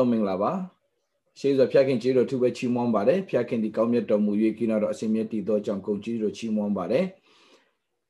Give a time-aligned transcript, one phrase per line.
[0.00, 0.52] လုံးမင်္ဂလာပါ
[1.38, 7.04] ရှေးစွာဖျက်ခင်ကြီးတို့သူပဲချီးမွမ်းပါတယ်ဖျက်ခင်ဒီကောင်းမြတ်တော်မူ၍ကိနာတော်အစဉ်မြတ်တည်သောကြောင့်ဂုဏ်ကြီးတို့ချီးမွမ်းပါတယ်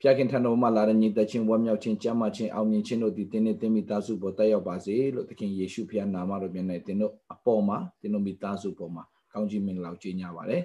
[0.00, 10.62] ဖျက်ခင်ထံတော်မှာလာတဲ့ညီတချင်းဝမ်းမြောက်ခြင်းကြမ်းမှခြင်းအောင်မြင်ခြင်းတို့ဒီတင်းနဲ့တင်းမိသားစုပေါ်တက်ရောက်ပါစေလို့သခင်ယေရှုဖျားနာမတော်မြတ်နဲ့တင်းတို့အပေါ်မှာတင်းတို့မိသားစုပေါ်မှာကောင်းကြီးမင်္ဂလာကြီးညာပါတယ်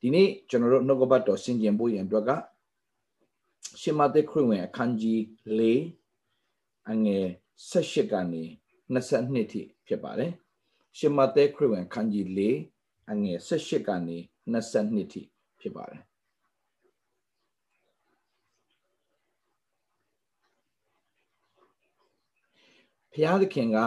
[0.00, 2.30] ဒီနေ့ကျွန်တော်တို့နှုတ်ကပတ်တော်ဆင်ကျင်ဖို့ရန်အတွက်က
[3.80, 5.18] ရှင်မသက်ခရစ်ဝင်အခန်းကြီး
[5.58, 5.62] ၄
[6.90, 7.26] အငယ်
[7.68, 8.42] ၁၈ကနေ
[8.94, 10.32] 22ထိဖြစ်ပါတယ်
[10.98, 12.40] ရှမသက်ခရစ်ဝင်ခန်းကြီး၄
[13.10, 14.18] အငယ်18ကနေ
[14.52, 15.22] 22ထိ
[15.60, 16.02] ဖြစ်ပါတယ်
[23.12, 23.78] ဖျားသခင်က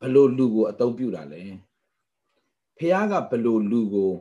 [0.00, 1.42] ဘလို့လူကိုအသုံးပြုတာလဲ
[2.78, 4.12] ဖျားကဘလို့လူကို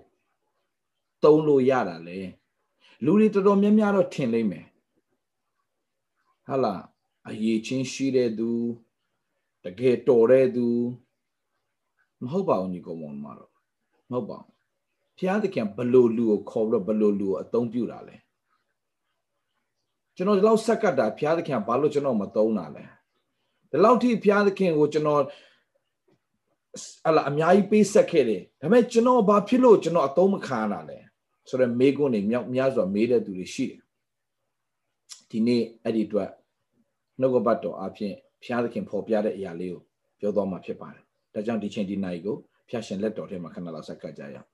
[1.23, 2.19] သုံးလို့ရတာလဲ
[3.03, 4.66] လူတွေတော်တော်များများတော့ထင်လိမ့်မယ်
[6.47, 6.83] ဟာလား
[7.30, 8.50] အရေးချင်းရှိတဲ့သူ
[9.63, 10.67] တကယ်တော်တဲ့သူ
[12.23, 13.52] မဟုတ်ပါဘူးညီကောင်မောင်မတော်
[14.12, 14.48] မဟုတ်ပါဘူး
[15.18, 18.16] ဘုရားသခင်ဘလို့လူကိုခေါ်ပြီးတော့ဘလို့လူကိုအသုံးပြုတာလဲ
[20.16, 22.84] ကျွန်တော်ဒီလောက်ဆက်ကတ်တာဘုရားသခင်ဘာလို့ကျွန်တော်မသုံးတာလဲ
[23.72, 25.22] ဒီလောက်ထိဘုရားသခင်ကိုကျွန်တော်
[27.08, 30.97] အလားအများကြီးပေးဆက်ခဲ့တယ်ဒါပေမဲ့ကျွန်တော်ဘာဖြစ်လို့ကျွန်တော်အသုံးမခံရတာလဲ
[31.50, 33.81] ဆိုတော့မေးခွန်းတွေမြောက်များစွာမေးတဲ့သူတွေရှိတယ်
[35.30, 36.30] ဒီနေ့အဲ့ဒီအတွက်
[37.20, 39.81] နှုတ်ကပတ်တော်အဖြစ်ဘုရားသခင်ဖော်ပြတဲ့အရာလေးကို
[40.20, 41.06] ပြောသွားမှာဖြစ်ပါတယ်
[41.38, 42.36] ဒါကြောင့်ဒီချိန်ဒီနိုင်ကို
[42.70, 44.48] ဖျာရှင်လက်တော်ထဲမှာခဏလောက်ဆက်ကပ်ကြရအောင်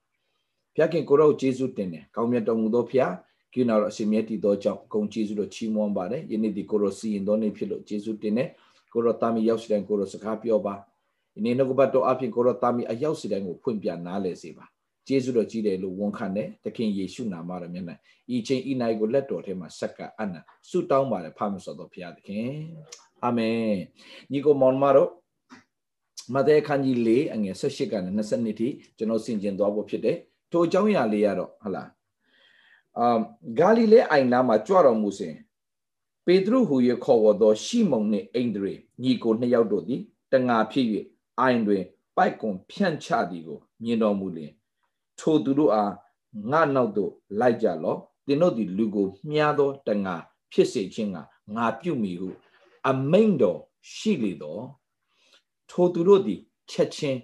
[0.76, 3.06] ဖျာခင်ကိုရောယေရှုတင်တယ်ကောင်းမြတ်တော်မူသောဖျာ
[3.52, 8.48] ကိနာတော်အစီမြတ်တည်သောကြောင့်ဂုံယေရှုတော်ချီးမွမ်းပါတယ်ယနေ့ဒီကိုရောစီရင်တော်နေ့ဖြစ်လို့ယေရှုတင်တယ်
[8.92, 10.74] ကိုရောတာမီရောက်စီတိုင်းကိုရောစကားပြောပါ
[11.34, 14.64] ဒီနေ့နှုတ်ကပတ်တော်အဖြစ်ကိုရောတာမီအရောက်စီတိုင်းကိုဖွင့်ပြနားလဲစေပါ
[15.08, 17.86] ယေရှုတော်ကြီးတယ်လို့ဝန်ခံတယ်သခင်ယေရှုနာမတော်မြတ်၌
[18.34, 22.52] ဤချိန်ဤနိုင်ကိုလက်တော်ထဲမှာဆက်ကပ်အနံဆုတောင်းပါတယ်ဖာမစောတော်ဖျာသခင်
[23.24, 23.74] အာမင်
[24.32, 25.10] ညီကိုမောင်မတော်
[26.32, 30.16] မဿဲခန်းကြီး၄အငယ်၁၈ကနေ22ထိကျွန်တော်ဆင်ကျင်သွားဖို့ဖြစ်တယ်
[30.50, 31.84] ထိုအကြောင်းအရာလေးကတော့ဟလာ
[32.98, 33.20] အမ်
[33.58, 35.34] ဂါလိလဲအိုင်နာမှာကြွတော်မူစဉ်
[36.26, 40.00] ပေတရုဟူ၍ခေါ်ဝေါ်သောရှီမုန်နှင့်အိန္ဒြေညီကိုနှစ်ယောက်တို့သည်
[40.32, 40.86] တငါဖြစ်၍
[41.40, 41.84] အိုင်တွင်
[42.16, 44.52] ပိုက်ကွန်ဖြန့်ချသည်ကိုမြင်တော်မူလျင်
[45.18, 45.92] ထိုသူတို့အား
[46.50, 50.14] ငါနောက်သို့လိုက်ကြလော့သင်တို့သည်လူကိုမြားသောတငါ
[50.52, 51.18] ဖြစ်စေခြင်းက
[51.56, 52.30] ငါပြုမိဟု
[52.88, 53.60] အမိန်တော်
[53.94, 54.62] ရှိလေတော့
[55.70, 57.18] ထိုသူတို့သည်ချက်ချင်း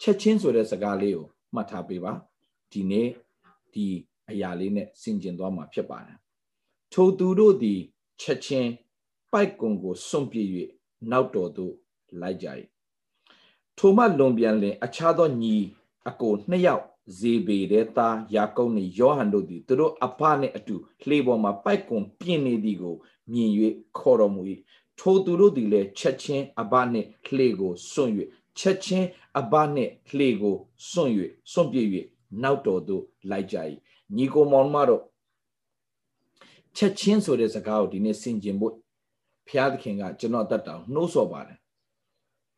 [0.00, 2.12] ချက်ချင်းဆိုတဲ့စကားလေးကိုမှတ်ထားပေးပါ
[2.72, 3.08] ဒီနေ့
[3.74, 3.86] ဒီ
[4.30, 6.18] အရာလေးနဲ့ဆင်ကျင်သွားမှာဖြစ်ပါတယ်
[6.92, 7.80] ထိုသူတို့သည်
[8.20, 8.70] ချက်ချင်း
[9.32, 10.48] ပိုက်ကွန်ကိုစွန့်ပြေး၍
[11.10, 11.74] နောက်တော်သို့
[12.20, 12.46] လိုက်ကြ၏
[13.78, 15.56] ထိုမှလွန်ပြန်လင် အခြားသောညီ
[16.08, 16.84] အကိုနှစ်ယောက်
[17.18, 20.76] ဇေဘေတဲ့သားယာကုပ်နှင့်ယောဟန်တို့သည်သူတို့အဖနှင့်အတူ
[21.06, 22.94] လှေပေါ်မှာပိုက်ကွန်ပြင်းနေသည်ကို
[23.32, 23.50] မြင်၍
[23.98, 24.42] ခေါ်တော်မူ၏
[25.00, 28.12] ထိုသူတို့သည်လည်းချက်ချင်းအဘနှင့်လှေကိုစွန့်၍
[28.58, 30.56] ချက်ချင်းအဘနှင့်လှေကို
[30.90, 31.12] စွန့်၍
[31.52, 31.82] စွန့်ပြေ၍
[32.42, 33.56] နောက်တော်သို့လိုက်ကြ၏
[34.16, 35.02] ညီကိုမောင်မတို့
[36.76, 38.74] ချက်ချင်းဆိုတဲ့စကားကိုဒီနေ့ဆင်ကျင်ဖို့
[39.48, 41.58] ဖျားသခင်ကကျွန်တော်တတ်တာနှိုးဆော်ပါတယ်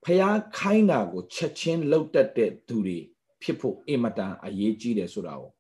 [0.05, 2.99] ဖျားခိုင်းတာကိုချက်ချင်းလှုပ်တတ်တဲ့သူတွေ
[3.43, 5.51] ဖြစ်ဖို့အင်မတန်အရေးကြီးတယ်ဆိုတာကို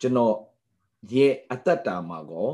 [0.00, 0.34] ကျွန်တော်
[1.12, 2.50] ရဲ့အတ္တတာမှာကော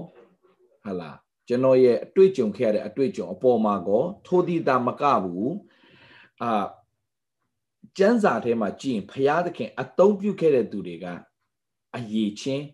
[0.85, 5.53] ဟာလား ကျွန်တော်ရဲ့အတွေ့အကြုံခဲ့ရတဲ့အတွေ့အကြုံအပေါ်မှာကောထိုးသီးတာမကဘူး
[6.43, 6.65] အာ
[7.99, 11.07] ကျမ်းစာထဲမှာကြည့်ရင်ဘုရားသခင်အသုံးပြုခဲ့တဲ့သူတွေက
[11.97, 12.65] အရေးချင်း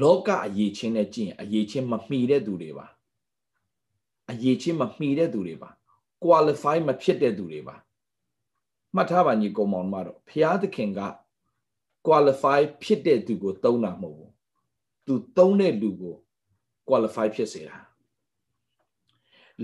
[0.00, 2.86] လောကအရေးချင်းနဲ့ကြည့်ရင်အရေးချင်းမမှီတဲ့သူတွေပါ
[4.30, 5.70] အရေးချင်းမမှီတဲ့သူတွေပါ
[6.24, 7.76] qualify မဖြစ်တဲ့သူတွေပါ
[8.94, 11.00] မှတ်ထားပါညီကောင်မောင်မတော်ဘုရားသခင်က
[12.06, 14.32] qualify ဖြစ်တဲ့သူကိုသုံးတာမဟုတ်ဘူး
[15.06, 16.16] သူသုံးတဲ့လူကို
[16.87, 17.77] qualify ဖြစ်စေတာ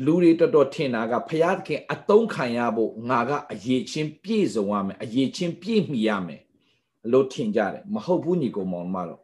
[0.05, 6.41] လူတွေတော်တော်ထင်တာကဘုရားသခင်အသုံးခံရဖို့ငါကအရေးချင်းပြည့်စုံရမယ်အရေးချင်းပြည့်မီရမယ်
[7.11, 9.21] လို့ထင်ကြတယ်မဟုတ်ဘူးညီကောင်မောင်မတော်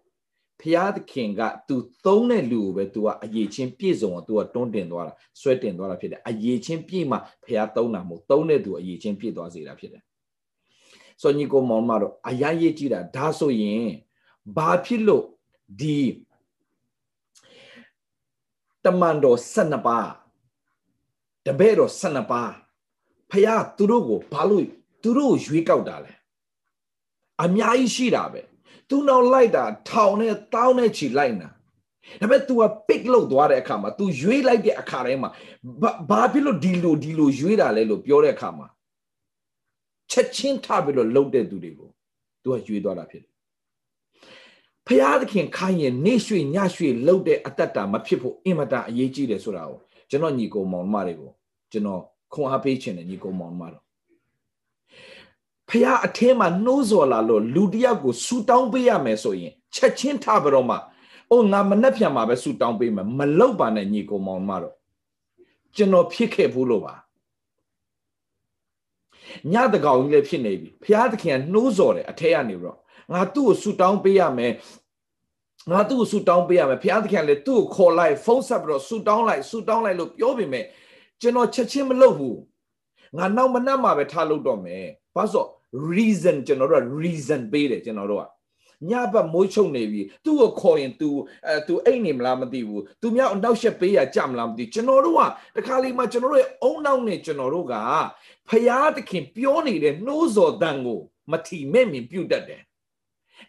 [0.61, 1.75] ဖျားသခင်က तू
[2.05, 10.03] သုံးတဲ့လူကိုပဲ तू ကအရေးချင်းပြည့်စုံအောင် तू ကတွန်းတင်သွားတာဆွဲတင်သွားတာဖြစ်တယ်အရေးချင်းပြည့်မှဖျားသုံးတာမဟုတ်သုံးတဲ့သူအရေးချင်းပြည့်သွားစေတာဖြစ်တယ်
[11.21, 13.87] ဆိုညီကိုမောင်မတော့အရရေးကြည့်တာဒါဆိုရင်
[14.57, 15.25] ဘာဖြစ်လို့
[15.79, 15.97] ဒီ
[18.85, 20.09] တမန်တော်12ပါး
[21.45, 22.51] တပည့်တော်12ပါး
[23.31, 24.65] ဖျားသူတို့ကိုဘာလို့
[25.03, 26.13] သူတို့ရွေးကောက်တာလဲ
[27.43, 28.41] အများကြီးရှိတာပဲ
[28.89, 31.49] သူနောက်လိုက်တာထောင်နဲ့တောင်းနဲ့ချီလိုက်နာ
[32.19, 35.29] ဒါပေမဲ့ तू က pick လုပ်သွားတဲ့အခါမှာ तू ရွေးလိုက်တဲ့အခါတိုင်းမှာ
[36.09, 38.67] ဘာဖြစ်လို့ဒီလိုဒီလိုရွေးတာလဲလို့ပြောတဲ့အခါမှာ
[40.11, 41.89] ချက်ချင်းထပြီးတော့လှုပ်တဲ့သူတွေကို
[42.43, 43.33] तू ကရွေးသွားတာဖြစ်တယ်
[44.88, 49.78] ဖရာသခင်ခိုင်းရင်နေရွှေညရွှေလှုပ်တဲ့အတ္တတာမဖြစ်ဖို့အင်မတန်အရေးကြီးတယ်ဆိုတာကို
[50.10, 51.30] ကျွန်တော်ညီကိုမောင်မတွေကို
[51.72, 52.02] ကျွန်တော်
[52.32, 53.84] ခွန်အားပေးခြင်းနဲ့ညီကိုမောင်မတို့
[55.68, 60.76] ဖះအထင်းမှာနှိုးဆော်လာလို့လူတယောက်ကိုဆူတောင်းပေးရမယ်ဆိုရင်ချက်ချင်းထပြီးတော့မှ
[61.30, 64.74] အိုငါမနှက်ပြန်မှာပဲဆူတောင်းပေးမယ်မလောက်ပါနဲ့ညီကိုမောင်မတို့
[65.76, 66.94] ကျွန်တော်ဖြစ်ခဲ့ဘူးလို့ပါ
[69.52, 72.78] ညတကောင်ကြီးလည်းဖြစ်နေပြီဖះသခင်ကနှိုးဆော်တယ်အထက်ကနေပြီးတော့
[73.12, 74.52] ငါသူ့ကိုဆူတောင်းပေးရမယ်
[75.70, 80.64] ငါသူ့ကိုဆူတောင်းပေးရမယ်ဘုရားသခင်လည်းသူ့ကိုခေါ်လိုက်ဖုန်းဆက်ပြီးတော့ဆူတောင်းလိုက်ဆူတောင်းလိုက်လို့ပြောပေမဲ့
[81.20, 82.38] ကျွန်တော်ချက်ချင်းမလုပ်ဘူး
[83.16, 84.84] ငါနောက်မနှက်မှာပဲထားလို့တော့မယ်
[85.14, 85.44] ဘာလို့ဆို
[85.96, 88.26] reason ကျွန်တော်တို့က reason ပေးတယ်ကျွန်တော်တို့က
[88.90, 91.08] ညဘက်မိုးချုပ်နေပြီသူ့ကိုခေါ်ရင် तू
[91.46, 95.22] အဲ तू အိတ်နေမလားမသိဘူးသူမြောက်အနောက်ရှက်ပေးရကြမလားမသိကျွန်တော်တို့က
[95.56, 97.74] တခါလေးမှကျွန်တော်တို့ရဲ့အုံနောက်နဲ့ကျွန်တော်တို့က
[98.48, 101.00] ဖျားသခင်ပြောနေတဲ့နှိုးစော်တန်ကို
[101.30, 102.62] မထီမဲ့မြင်ပြုတ်တတ်တယ်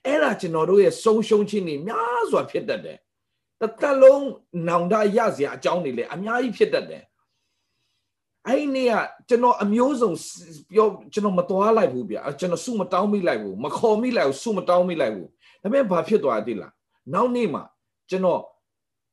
[0.06, 3.00] အဲ့ဒါကျွန်တော်တို့ရဲ့ဆုံးရှုံးခြင်းတွေများစွာဖြစ်တတ်တယ်
[3.60, 4.26] တစ်သက်လုံး
[4.68, 7.04] နောင်တရစရာအကြောင်းတွေလည်းအများကြီးဖြစ်တတ်တယ်
[8.48, 8.94] အဲ့ဒီနေ့က
[9.30, 10.12] ကျွန်တော်အမျိုးစုံ
[10.74, 15.28] ပြောကျွန်တော်မသွားလိုက်ဘူးဗျာကျွန်တော်စုမတောင်းမိလိုက်ဘူးမခေါ်မိလိုက်ဘူးစုမတောင်းမိလိုက်ဘူး
[15.62, 16.74] ဒါပေမဲ့ဘာဖြစ်သွားသေးလား
[17.14, 17.64] နောက်နေ့မှာ
[18.10, 18.42] ကျွန်တော်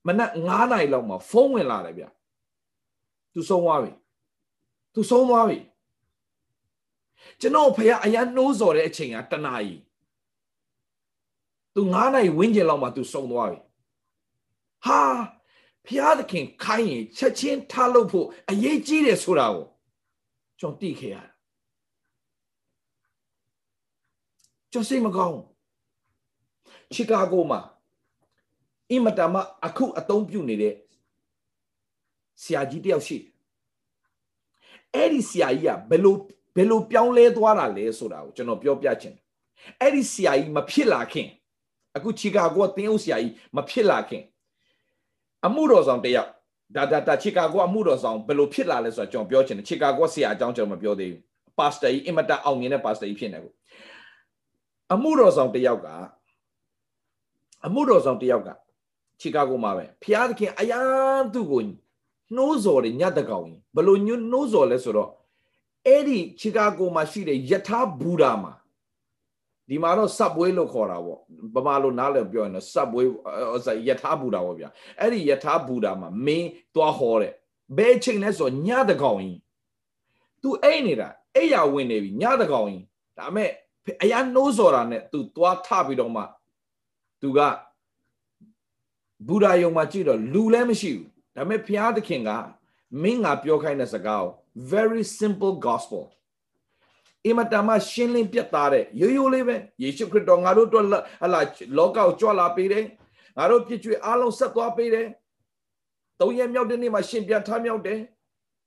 [0.07, 2.09] မနက်9နာရီလောက်မှာဖုန်းဝင်လာတယ်ဗျာ
[3.33, 3.93] သူဆုံးသွားပြီ
[4.95, 5.59] သူဆုံးသွားပြီ
[7.41, 9.75] ကျွန်တော်ဖခင်အရန်နှိုးစော်တဲ့အချိန်ကတနာရီ
[11.77, 13.59] သူ9နာရီဝင်းကျင်လောက်မှသူဆုံးသွားပြီ
[14.87, 15.01] ဟာ
[15.87, 19.65] ဖျားသခင်ခိုင်းရင်ချက်ချင်းထားလို့ဖို့အရေးကြီးတယ်ဆိုတာကို
[20.59, 21.25] ကျွန်တော်သိခဲ့ရတာ
[24.73, 25.39] ကျွန်တော်စိတ်မကောင်း
[26.93, 27.61] ချီကာဂိုမှာ
[28.91, 30.75] အင်မတန်မှအခုအသုံးပြုနေတဲ့
[32.43, 33.29] ဆရာကြီးတယောက်ရှိတယ်
[34.95, 36.15] အဲ့ဒီဆရာကြီးကဘယ်လို
[36.57, 39.25] ဘယ်လိုပြောင်းလဲသွားတာလဲဆိုတာကိုကျွန်တော်ပြောပြချင်တယ်
[39.81, 41.29] အဲ့ဒီဆရာကြီးမဖြစ်လာခင်
[41.97, 44.23] အခုချီကာဂိုကတင်းဦးဆရာကြီးမဖြစ်လာခင်
[45.47, 46.31] အမှုတော်ဆောင်တယောက်
[46.77, 53.53] ဒါဒါဒါချီကာဂိုအမှုတော်ဆောင်ဘယ်လိုဖြစ်လာလဲဆိုတာကျွန်တော်ပြောချင်တယ်ချီကာဂိုဆရာအကြောင်းကျွန်တော်မပြောသေးဘူးပါစတာကြီးအင်မတန်အောင်မြင်တဲ့ပါစတာကြီးဖြစ်နေကို
[54.95, 55.89] အမှုတော်ဆောင်တယောက်က
[57.67, 58.49] အမှုတော်ဆောင်တယောက်က
[59.21, 60.81] ချီကာဂိုမှာပဲဖျားသခင်အရာ
[61.35, 61.63] သူ့ကို
[62.35, 65.11] နှိုးစော်တယ်ညတ်တကောင်ဘယ်လိုညှနှိုးစော်လဲဆိုတော့
[65.87, 68.53] အဲ့ဒီချီကာဂိုမှာရှိတဲ့ယထာဘူရာမှာ
[69.70, 71.20] ဒီမှာတော့ subway လို့ခေါ်တာပေါ့
[71.56, 73.06] ဗမာလိုနားလည်ပြောရင်တော့ subway
[73.88, 74.70] ယထာဘူတာပေါ့ဗျာ
[75.00, 77.34] အဲ့ဒီယထာဘူတာမှာမင်းသွားဟောတဲ့
[77.78, 79.38] ဘယ်ချိန်လဲဆိုညတကောင်ကြီး
[80.42, 82.86] तू အိတ်နေတာအိတ်ရဝင်နေပြီညတကောင်ကြီး
[83.18, 83.50] ဒါမဲ့
[84.04, 86.24] အရာနှိုးစော်တာနဲ့ तू သွားထပြီးတော့မှ
[87.22, 87.40] तू က
[89.28, 92.30] ဘူရာယုံမှာကြည့်တော့လူလည်းမရှိဘူးဒါမဲ့ဘုရားသခင်က
[93.02, 94.34] မင်းငါပြောခိုင်းတဲ့စကားကို
[94.74, 96.04] very simple gospel
[97.27, 101.01] အင်မတန်မှရှင်းလင်းပြတ်သားတဲ့ရိုးရိုးလေးပဲယေရှုခရစ်တော်ငါတို့အတွက်ဟလာ
[101.79, 102.85] လောကကိုကြွလာပေးတယ်
[103.37, 105.07] ငါတို့ပြည့်ကျွေးအားလုံးဆက်သွားပေးတယ်
[106.21, 108.01] သုံးရက်မြောက်တဲ့နေ့မှာရှင်ပြန်ထမြောက်တယ်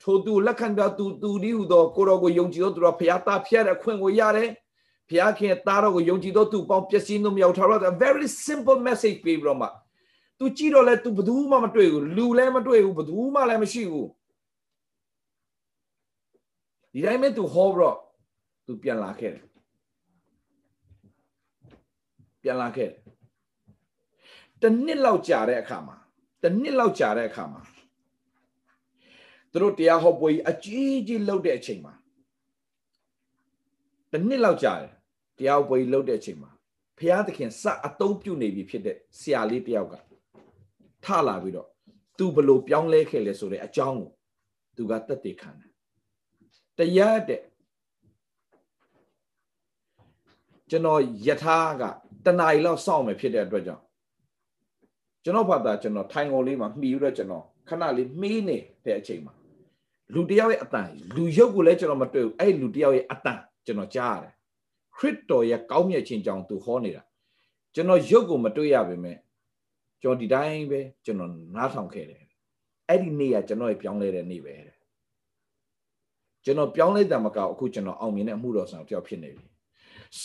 [0.04, 4.50] ထိုသူလက်ခံတာသူသူဒီဟုသောကိုတော်ကိုယုံကြည်သောသူတော်ဖျားသားဖျားတဲ့အခွင့်ကိုရတယ်
[5.10, 9.68] ဖျားခင်သားတော်ကိုယုံကြည်သောသူပေါင်းပျက်စီးလို့မရောက်ထားတော့ very simple message ပေးပြီးတော့မှ
[10.40, 14.08] သူကြည့်တော့လဲသူဘယ်သူမှမတွေ့ဘူးလူလည်းမတွေ့ဘူးဘယ်သူမှလည်းမရှိဘူး
[16.94, 17.98] ဒီတိုင်းပဲသူဟောပြီးတော့
[18.72, 19.46] သူပြန်လာခဲ့တယ်
[22.42, 23.00] ပြန်လာခဲ့တယ်
[24.62, 25.98] တနှစ်လောက်ကြာတဲ့အခါမှာ
[26.44, 27.62] တနှစ်လောက်ကြာတဲ့အခါမှာ
[29.52, 31.94] သူတို့တရားဟောပွဲအကြီးကြီးလုပ်တဲ့အချိန်မှာ
[34.12, 34.92] တနှစ်လောက်ကြာတယ်
[35.38, 36.52] တရားပွဲလုပ်တဲ့အချိန်မှာ
[36.98, 39.96] ဘုရားသခင်စအသုံးပြုနေပြီဖြစ်တဲ့ဆရာလေးတယောက်က
[41.06, 41.70] ထလာပြီးတော့
[42.18, 44.12] သူဘလို့ပြောင်းလဲခဲ့လဲဆိုတဲ့အကြောင်းကို
[44.76, 45.72] သူကတက်တည်ခံတယ်
[46.78, 47.42] တရားတဲ့
[50.70, 51.84] ကျွန်တော်ယထာက
[52.26, 53.84] တနားရီလောက်စောင့်မယ်ဖြစ်တဲ့အတွက်ကြောင့်
[55.24, 59.34] ကျွန်တော်ဘာသာကျွန်တော်ထိုင်ကုန်လေးမှာမှီပြီးတော့ကျွန်တော်ခဏလေးမှီးနေတဲ့အချိန်မှာ
[60.14, 64.34] လူတယောက်ရဲ့အတန်လူရုပ်ကိုလည်းကျွန်တော်မတွေ့ဘူးအဲ့လူတယောက်ရဲ့အတန်ကျွန်တော်ကြားရတယ်
[64.98, 67.04] ခရစ်တော်ရဲ့ကောင်းမြတ်ခြင်းကြောင့်သူဟောနေတာ
[67.74, 69.14] ကျွန်တော်ရုပ်ကိုမတွေ့ရပါပဲ
[70.02, 72.24] ကျွန်တော်ဒီတိုင်းပဲကျွန်တော်နားထောင်ခဲ့တယ်
[72.88, 74.56] အဲ့ဒီနေ့ကကျွန်တော်ရဲ့ပြောင်းလဲတဲ့နေ့ပဲ
[76.46, 79.49] ကျွန်တော်ပြောင်းလဲတာမကောက်အခုကျွန်တော်အောင်မြင်တဲ့အမှုတော်ဆောင်တယောက်ဖြစ်နေပြီ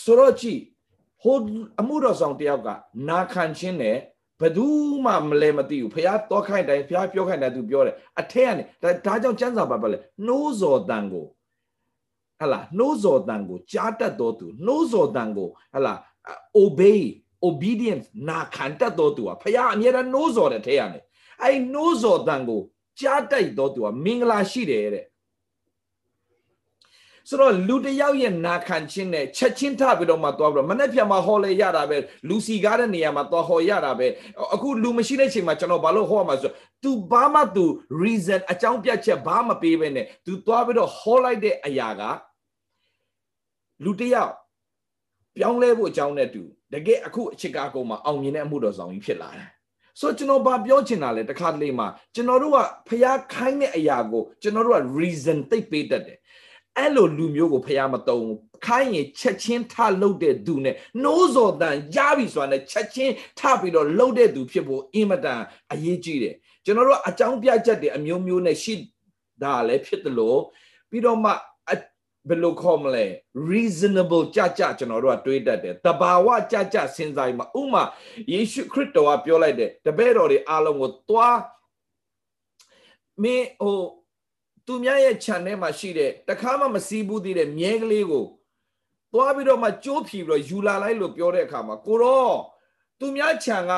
[0.02, 0.60] ဆိုတော့ကြည့်
[1.22, 1.36] ဟို
[1.80, 2.68] အမှုတော်ဆောင်တယောက်က
[3.08, 3.98] နာခံခြင်းနဲ့
[4.40, 4.66] ဘယ်သူ
[5.04, 11.26] မှမလဲမသိဘူးဖះတော့ခိုင်းတိုင်းဖះပြောခိုင်းတိုင်းသူပြောတယ်အထက်ကနေဒါကြောင့်ကျမ်းစာပါပါလေနှိုးစော်တန်ကို
[12.40, 15.94] ဟလာနှိုးစော်တန်ကိုကြားတတ်တော်သူနှိုးစော်တန်ကိုဟလာ
[16.62, 17.00] obey
[17.48, 21.00] obedience နာခံတတ်တော်သူကဖះအမြဲတမ်းနှိုးစော်တဲ့ထဲကနေ
[21.42, 22.60] အဲ့နှိုးစော်တန်ကို
[23.00, 25.04] ကြားတတ်တော်သူကမင်္ဂလာရှိတယ်တဲ့
[27.29, 34.07] ဆိုတော့လူတယောက်ရဲ့နာခံခြင်းနဲ့ချက်ချင်းထပြီးတော့မှသွားပြီးတော့မနေ့ပြန်မှာဟော်လေရတာပဲလူစီကားတဲ့နေရာမှာသွားဟော်ရတာပဲ
[34.53, 36.51] အခုလူမရှိတဲ့ချိန်မှာကျွန်တော်ဘာလို့ဟောမှာဆို
[36.83, 37.65] तू ဘာမှ तू
[38.03, 42.01] reason အကြောင်းပြချက်ဘာမပေးဘဲနဲ့ तू သွားပြီးတော့ဟောလိုက်တဲ့အရာက
[43.83, 44.33] လူတယောက်
[45.35, 46.43] ပြောင်းလဲဖို့အကြောင်းနဲ့တူ
[46.73, 49.49] တကယ်အခုအချစ်ကားကုန်မှာအောင်မြင်တဲ့အမှုတော်ဆောင်ကြီးဖြစ်လာတယ်
[49.99, 52.57] ဆိုကျွန်တော်ဘာပြောချင်တာလဲတခါတလေမှာကျွန်တော်တို့က
[52.87, 56.17] ဖျားခိုင်းတဲ့အရာကိုကျွန်တော်တို့က reason သိပ်ပေးတတ်တယ်
[56.78, 58.18] အဲ့လိုလူမျိုးကိုဖျားမတုံ
[58.66, 65.40] ခိုင်းရင်ချက်ချင်းထလှုပ်တဲ့သူနဲ့နှိုးစော်တန်ရပြီဆိုတာနဲ့ချက်ချင်းထပြီးတော့လှုပ်တဲ့သူဖြစ်ဖို့အင်မတန်
[65.72, 68.74] အရေးကြီးတယ်ကျွန်တော်တို့အကြောင်းပြချက်တွေအမျိုးမျိုးနဲ့ရှိ
[69.42, 70.40] တာလည်းဖြစ်တယ်လို့
[70.90, 71.32] ပြီးတော့မှ
[72.28, 73.04] ဘယ်လိုခေါ်မလဲ
[73.50, 77.82] reasonable ကြကြကျွန်တော်တို့ကတွေးတတ်တယ်တဘာဝကြကြစဉ်းစားမှာဥမာ
[78.32, 81.38] ယေရှုခရစ်တော်ကပြောလိုက်တယ်တပည့်တော်တွေအားလုံးကိုသွား
[83.22, 83.78] မင်းဟို
[84.66, 88.26] သူများရဲ့ခြံထဲမှာရှိတဲ့တခါမှမစီးဘူးသေးတဲ့မြဲကလေးကို
[89.12, 92.34] သွားပြီးတော့မှကြိုးဖြီပြီးတော့ယူလာလိုက်လို့ပြောတဲ့အခါမှာကိုတော့
[93.00, 93.72] သူများခြံက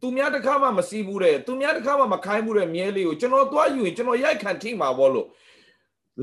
[0.00, 5.26] သူများတခါမှမစီးဘူးတဲ့သူများတခါမှမခိုင်းဘူးတဲ့မြဲလေးကိုကျွန်တော်သွားယူရင်ကျွန်တော်ရိုက်ခံထိမှာပေါ့လို့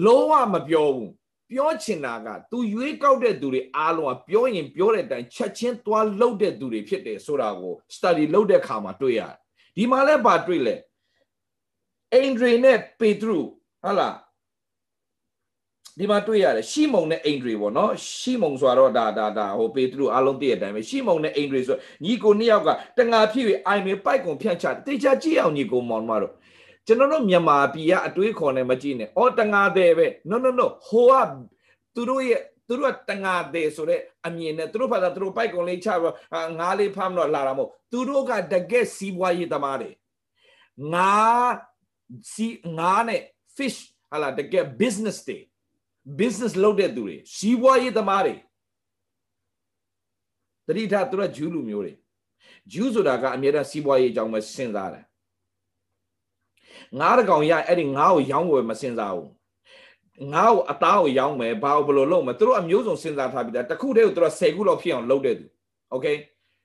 [0.06, 1.12] လုံးဝမပြောဘူး
[1.52, 9.36] ပြောချင်တာက तू ရွေးကောက်တဲ့သူတွေအားလုံးကပြောရင်ပြောတဲ့အတိုင်းချက်ချင်းသွားလှုပ်တဲ့သူတွေဖြစ်တယ်ဆိုတာကို study လုပ်တဲ့အခါမှာတွေ့ရတယ်
[9.78, 10.76] ဒီမှာလည်းပါတွေ့လဲ
[12.14, 13.40] အင်ဒရီနဲ့ပေတရု
[13.84, 14.16] ဟုတ်လား
[16.00, 26.34] ဒီမှာတွေ့ရတယ်ရှီမုန်နဲ့အင်ဒရီပေါ့နော်ရှီမုန်ဆိုတော့ဒါဒါဒါဟိုပေတရုအားလုံးသိတဲ့အတိုင်းပဲရှီမုန်နဲ့အင်ဒရီဆိုညီကိုနှစ်ယောက်ကတငါဖြစ်ပြီးအိုင်မေပိုက်ကုန်ဖြန့်ချတေချာကြည့်အောင်ညီကိုမောင်မတို့
[26.88, 31.28] ကျွန်တော်တို့မြန်မာပြည်ကအတွေးခေါ်နေမကြည့်နဲ့အော်တငါတဲ့ပဲ no no no ဟိုက
[31.96, 36.14] သူတို့ရဲ့သူတို့ကတငါတဲ့ဆိုတဲ့အမြင်နဲ့သူတို့ဖတ်တာသူတို့ပိုက်ကုန်လေးချပြီး
[36.60, 39.90] ငါးလေးဖမ်းတော့လာတာမဟုတ်သူတို့ကတကက်စီးပွားရေးသမားတွေ
[40.94, 41.14] ငါ
[42.32, 42.48] စီ
[42.78, 43.22] ငါနဲ့
[43.57, 43.79] fish
[44.11, 45.39] ဟာလာတကက် business တွေ
[46.21, 48.35] business လုပ်တဲ့သူတွေစီးပွားရေးသမားတွေ
[50.67, 51.93] တတိထသူတို့ဂျူးလူမျိုးတွေ
[52.73, 55.05] ဂျူးဆိုတာကအမြဲတမ်းစီးပွားရေးအကြောင်းပဲစဉ်းစားတယ်
[56.99, 59.31] ငါးတကောင်ရအဲ့ဒီငါးကိုရောင်းဝယ်မစင်စားဘူး
[60.33, 65.45] ငါ့ကိုအသားကိုရောင်းမယ်ဘာကိုဘယ်လိုလုပ်မလဲသူတို့အမျိုးစုံစဉ်းစားထားပြီးသားတခုတည်းကိုသူတို့10ခုလောက်ဖြစ်အောင်လုပ်တဲ့သူ
[65.91, 66.07] โอเค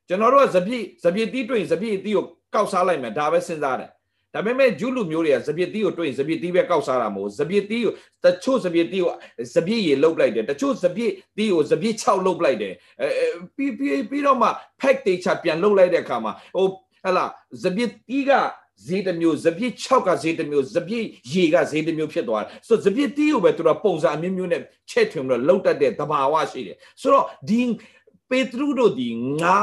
[0.08, 3.92] ကျွန်တော်တို့ကဇပြည့်ဇပြည့်တီးတွေ့ရင်ဇပြည့်တီးကိုကောက်စားလိုက်မယ်ဒါပဲစဉ်းစားတယ်
[4.35, 7.93] ဒါပေမဲ့ဂျူးလူမျိုးတွေကဇပြည့်တီးကိုတွေ့ရင်ဇပြည့်တီးပဲကောက်စားတာမဟုတ်ဇပြည့်တီးကို
[8.25, 9.13] တချို့ဇပြည့်တီးကို
[9.55, 13.09] ဇပြည့်ရေလုတ်လိုက်တယ်တချို့ဇပြည့်တီးကိုဇပြည့်6လုတ်လိုက်တယ်အဲ
[13.57, 14.49] ပြီးပြီးပြီးတော့မှ
[14.81, 16.67] pack တေချာပြန်လုတ်လိုက်တဲ့အခါမှာဟို
[17.05, 17.25] ဟလာ
[17.65, 18.33] ဇပြည့်တီးက
[18.87, 27.61] ဈေးတစ်မျိုးစပြည့်6ကဈေးတစ်မျိုးစပြည့်ရေကဈေးတစ်မျိုးဖြစ်သွားတယ်ဆိုတော့စပြည့်တီးကိုပဲသူတို့ပုံစံအမျိုးမျိုးနဲ့ချက်ထွင်ပြီးတော့လှုပ်တတ်တဲ့သဘာဝရှိတယ်ဆိုတော့ဒီ
[28.31, 29.09] ပေတရုတို့ဒီ
[29.43, 29.61] ငါ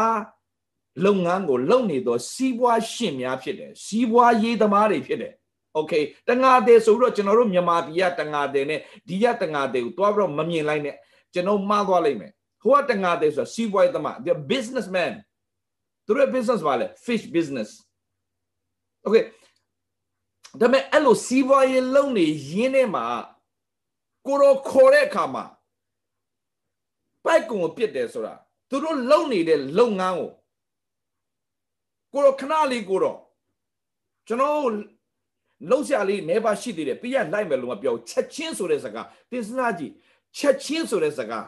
[1.04, 5.34] လုပ်ငန်းကိုလုပ်နေတော့စီးပွားရှင်များဖြစ်တယ်စီးပွားရေးသမားတွေဖြစ်တယ်
[5.75, 5.92] โอเค
[6.28, 10.96] တငါတဲ့ဆိုတော့ကျွန်တော်တို့မြန်မာပြည်ကတငါတဲ့နဲ့ဒီကတငါတဲ့ကိုတွားပြီးတော့မမြင်လိုက်နဲ့
[11.32, 12.32] ကျွန်တော်မှားသွားလိမ့်မယ်
[12.62, 15.12] ဟိုကတငါတဲ့ဆိုတော့စီးပွားရေးသမား the businessman
[16.06, 17.70] သူတို့ business ပါလေ fish business
[19.02, 19.16] โอเค
[20.60, 23.04] ဒါပေမဲ့အဲ့လိုစီးပွားရေးလုပ်နေရင်းနဲ့မှာ
[24.26, 25.44] ကိုရောခေါ်တဲ့အခါမှာ
[27.25, 28.34] ပိုက်ကုံကိုပြစ်တယ်ဆိုတာ
[28.68, 30.30] သူတို့လုပ်နေတဲ့လုပ်ငန်းကို
[32.15, 33.17] ကိုရောခဏလေးကိုတော့
[34.27, 34.69] ကျွန်တော်
[35.69, 39.93] လှုပ်ရှားလေးနေပါရှိသေးတယ်ပြရလိုက်မယ်လို့မပြောချက်ချင်းဆိုတဲ့စကားသင်စနာကြည့်
[40.38, 41.45] ချက်ချင်းဆိုတဲ့စကား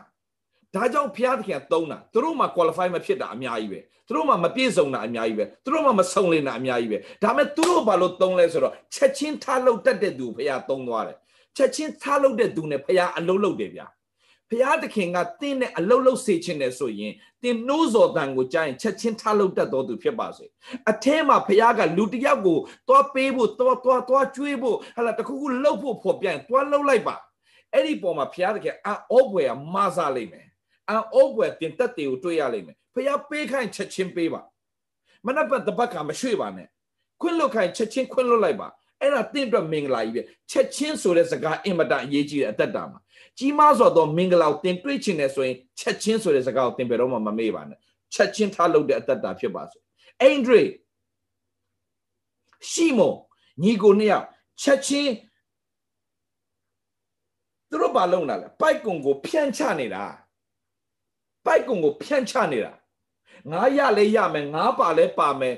[0.75, 11.17] ဒါကြောင့်ဘုရားသခင်သုံးတာသူတို့မှ qualify မဖြစ်တာအများကြီးပဲသူတို့မှမပြည့်စုံတာအများကြီးပဲသူတို့မှမဆုံလင်တာအများကြီးပဲဒါမဲ့သူတို့ဘာလို့သုံးလဲဆိုတော့ချက်ချင်းထားလို့တတ်တဲ့သူဘုရားသုံးသွားတယ်
[11.57, 13.85] ချက်ချင်းထားလို့တဲ့သူနဲ့ဘုရားအလုံးလုံးတယ်ဗျာ
[14.49, 17.13] ဘုရားသခင်ကတင်းနဲ့အလုံးလုံးစေခြင်းနဲ့ဆိုရင်
[17.43, 20.45] တင်းနှိုးစော်တန်ကိုကြားရင်ချက်ချင်းထားလို့တတ်တော်သူဖြစ်ပါစေ
[20.91, 27.15] အထဲမှာဘုရားကလူတစ်ယောက်ကိုသွားပေးဖို့သွားသွားသွားကျွေးဖို့ဟလာတခုခုလှုပ်ဖို့ဖော်ပြန်သွားလှုပ်လိုက်ပါ
[27.73, 30.45] အဲ့ဒီပုံမှာဘုရားသခင်အော့ဘွယ်ကမဆာလိုက်မယ်
[30.89, 34.41] အန်အိုးွယ်တင်တက်တွေကိုတွေ့ရလိမ့်မယ်ဖျားပေးခိုင်းချက်ချင်းပေးပါ
[35.25, 36.67] မနက်ပတ်တပတ်ကမရွှေ့ပါနဲ့
[37.21, 38.67] ခွင့်လွတ်ခိုင်းချက်ချင်းခွင့်လွတ်လိုက်ပါ
[39.01, 42.99] အဲ့ဒါတင့်အတွက်မင်္ဂလာကြီးပဲချက်ချင်းဆိုတဲ့စကားအင်မတန်အရေးကြီးတဲ့အသက်တာမှာ
[43.37, 47.79] ကြီးမားစွာသောမင်္ဂလာကိုတင်တွေ့ချင်တယ်ဆိုရင်ချက်ချင်းဆိုတဲ့စကားကိုတင်ပြတော့မှမမေ့ပါနဲ့
[48.13, 49.77] ချက်ချင်းထားလုပ်တဲ့အသက်တာဖြစ်ပါစေ
[50.21, 50.63] အင်ဒရီ
[52.69, 53.15] ရှီမွန်
[53.63, 54.25] ညီကိုနှစ်ယောက်
[54.61, 55.13] ချက်ချင်း
[57.69, 60.03] သူတို့ဘာလုပ်လာလဲပိုက်ကုံကိုဖြန့်ချနေတာ
[61.45, 62.73] ပိုက်ကုံကိုဖြန့်ချနေတာ
[63.51, 65.55] ငါရလဲရမယ်ငါပါလဲပါမယ်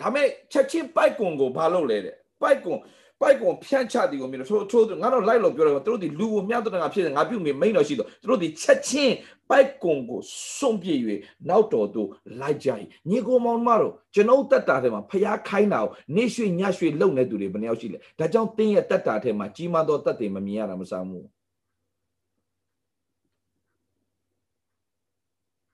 [0.00, 2.76] ဒါမဲ့ချက်ချင်းပိုက်ကုံကိုဘာလုပ်လဲတဲ့ပိုက်ကုံ
[3.22, 9.14] ပိုက်ကုန်ဖြန့်ချတီကိုမြင်လို့ထိုးထိုးငါတော့လိုက်လို့ပြောတယ်သူတို့ဒီလူကိုမြတ်တဲ့ငါဖြစ်တယ်ငါပြုတ်မေမိန်တော်ရှိတော့သူတို့ဒီချက်ချင်း
[9.50, 10.20] ပိုက်ကုန်ကို
[10.56, 10.94] စွန့်ပြေ၍
[11.48, 12.08] နောက်တော်သို့
[12.40, 12.68] လိုက်ကြ၏
[13.10, 21.26] ညီကိုမောင်မတို့ကျွန်ုပ်တက်တာထဲမှာဖျားခိုင်းတာကိုနေရွှေညရွှေလုံနေသူတွေဘယ်နှယောက်ရှိလဲဒါကြောင့်တင်းရဲ့တက်တာထဲမှာကြီးမားသောတက်တွေမမြင်ရတာမဆောင်ဘူး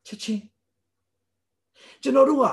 [0.07, 0.43] ချက်ချင်း
[2.03, 2.45] ကျွန်တော်တို့က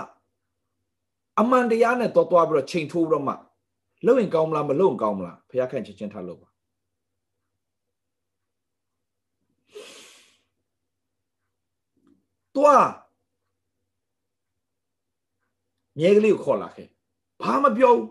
[1.40, 3.36] အမှန်တရားနဲ့တော်တော်ပြီးတော့ချိန်ထိုးပြီးတော့မှ
[4.06, 6.50] လုံရင်ကောင်းမလားမလုံကောင်းမလားဖခင်ခန့်ချက်ချင်းထားလို့ပါ
[12.56, 12.88] တွား
[16.00, 16.88] မြဲကလေးကိုခေါ်လာခဲ့
[17.42, 18.08] ဘာမပြောဘူး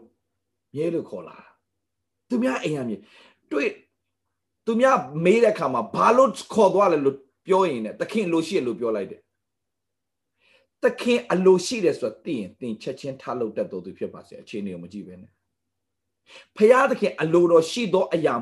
[0.75, 1.47] မြဲလို့ခေါ်လာတာ
[2.29, 2.97] သူများအိမ်ရမြေ
[3.53, 3.71] တွေ့
[4.67, 9.21] သူများမေးတဲ့အခါမှာဘာလို့ခေါ်သွားလဲလို့ပြောရင်ねတခင်လိုရှိလို့ပြောလိုက်တယ်
[10.85, 15.34] တခင်အလိုရှိတယ်ဆိုတော့သိရင်သင်ချက်ချင်းထားလို့တတ်တော်သူဖြစ်ပါစေအခြေအနေကိုမကြည့်ပဲနဲ့
[16.57, 18.35] ဖရာသခင်အလိုတော်ရှိသောအရာ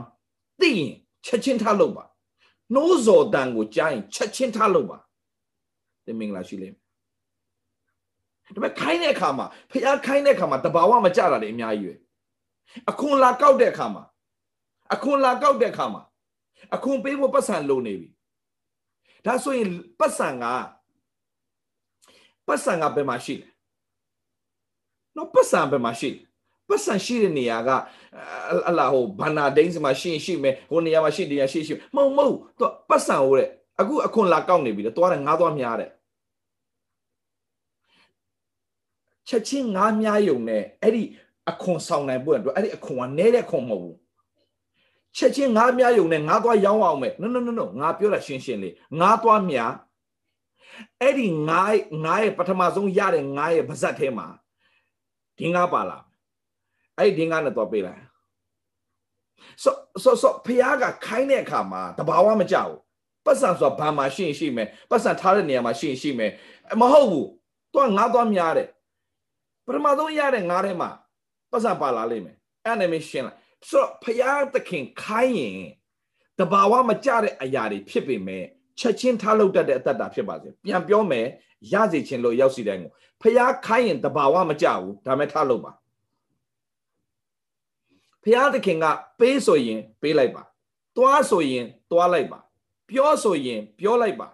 [0.60, 0.92] သိရင်
[1.26, 2.04] ချက်ချင်းထားလို့ပါ
[2.74, 4.98] နှိုးစော်တန်ကိုကြားရင်ချက်ချင်းထားလို့ပါ
[6.04, 6.82] သင်မင်္ဂလာရှိလိမ့်မယ်
[8.54, 11.94] ဒါပေမဲ့ခိုင်းတဲ့အခါမှာဖရာခိုင်းတဲ့အခါမှာတဘာဝမကြတာလေအများကြီးပဲ
[12.90, 14.04] အခွန်လာကောက်တဲ့အခါမှာ
[14.94, 16.02] အခွန်လာကောက်တဲ့အခါမှာ
[16.74, 18.08] အခွန်ပေးဖို့ပတ်စံလိုနေပြီ
[19.26, 20.44] ဒါဆိုရင်ပတ်စံက
[22.46, 23.48] ပတ်စံကဘယ်မှာရှိလဲ
[25.16, 26.31] နော်ပတ်စံဘယ်မှာရှိလဲ
[26.72, 27.70] ပတ်စံရှိတဲ့နေရာက
[28.68, 33.48] အလာဟိုဘာနာဒိန်းစမှာရှိရင်ရှိမယ်ဟိုနေရာမှာရှိတရားရှိရှိမဟုတ်မဟုတ်သူပတ်စံဟိုတဲ့
[33.80, 35.90] အခုအခွန်လာကောက်နေပြီလေသွားတယ်ငါးသွားများတဲ့
[39.28, 41.02] ချက်ချင်းငါးများယုံနဲ့အဲ့ဒီ
[41.50, 43.96] အခွန်ဆောင်နိုင်ဖို့အတွက်အဲ့ဒီအခွန်ကနဲတဲ့ခွန်မဟုတ်ဘူး
[45.16, 49.72] ချက်ချင်းငါးများယုံနဲ့ငါးသွားရောင်းအောင်မယ် no no no no ငါပြောတာရှင်းရှင်းလေးငါးသွားများ
[51.00, 54.26] အဲ့ဒီငါးငါးရဲ့ပထမဆုံးရတဲ့ငါးရဲ့ပါဇက်ထဲမှာ
[55.38, 55.98] ဒီငါးပါလာ
[56.98, 58.02] အဲ့ဒီငါးနဲ့တော့ပေးလိုက်
[59.62, 62.74] ဆိုဆိုဆိုဖះကခိုင်းတဲ့အခါမှာတဘာဝမကြောက်
[63.26, 66.32] ပတ်စံဆိုတာဘာမှရှိရင်ရှိမယ်ပတ်စံထားတဲ့နေရာမှာရှိရင်ရှိမယ်
[66.80, 67.28] မဟုတ်ဘူး
[67.74, 68.68] တော့ငါးသွားများတဲ့
[69.66, 70.90] ပထမဆုံးရတဲ့ငါးထဲမှာ
[71.50, 75.58] ပတ်စံပါလာလိမ့်မယ်အဲ့ဒါနဲ့ရှင်းလိုက်ဆိုတော့ဖရာသခင်ခိုင်းရင်
[76.38, 78.44] တဘာဝမကြတဲ့အရာတွေဖြစ်ပေမဲ့
[78.78, 81.26] ချက်ချင်းထားလုပ်တတ်တဲ့အတ္တဖြစ်ပါစေပြန်ပြောမယ်
[81.72, 82.90] ရစေခြင်းလို့ရောက်စီတဲ့ကို
[83.22, 85.72] ဖရာခိုင်းရင်တဘာဝမကြဘူးဒါမဲ့ထားလုပ်ပါ
[88.22, 88.84] ဖရာသခင်က
[89.18, 90.42] ပေးဆိုရင် ပေးလိုက်ပါ
[90.96, 92.38] တွားဆိုရင်တွားလိုက်ပါ
[92.88, 94.28] ပြောဆိုရင် ပြောလိုက်ပါ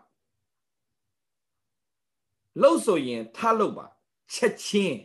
[2.61, 3.87] လှုပ်ဆိုရင်ထားလုပ်ပါ
[4.35, 4.99] ချက်ချင်း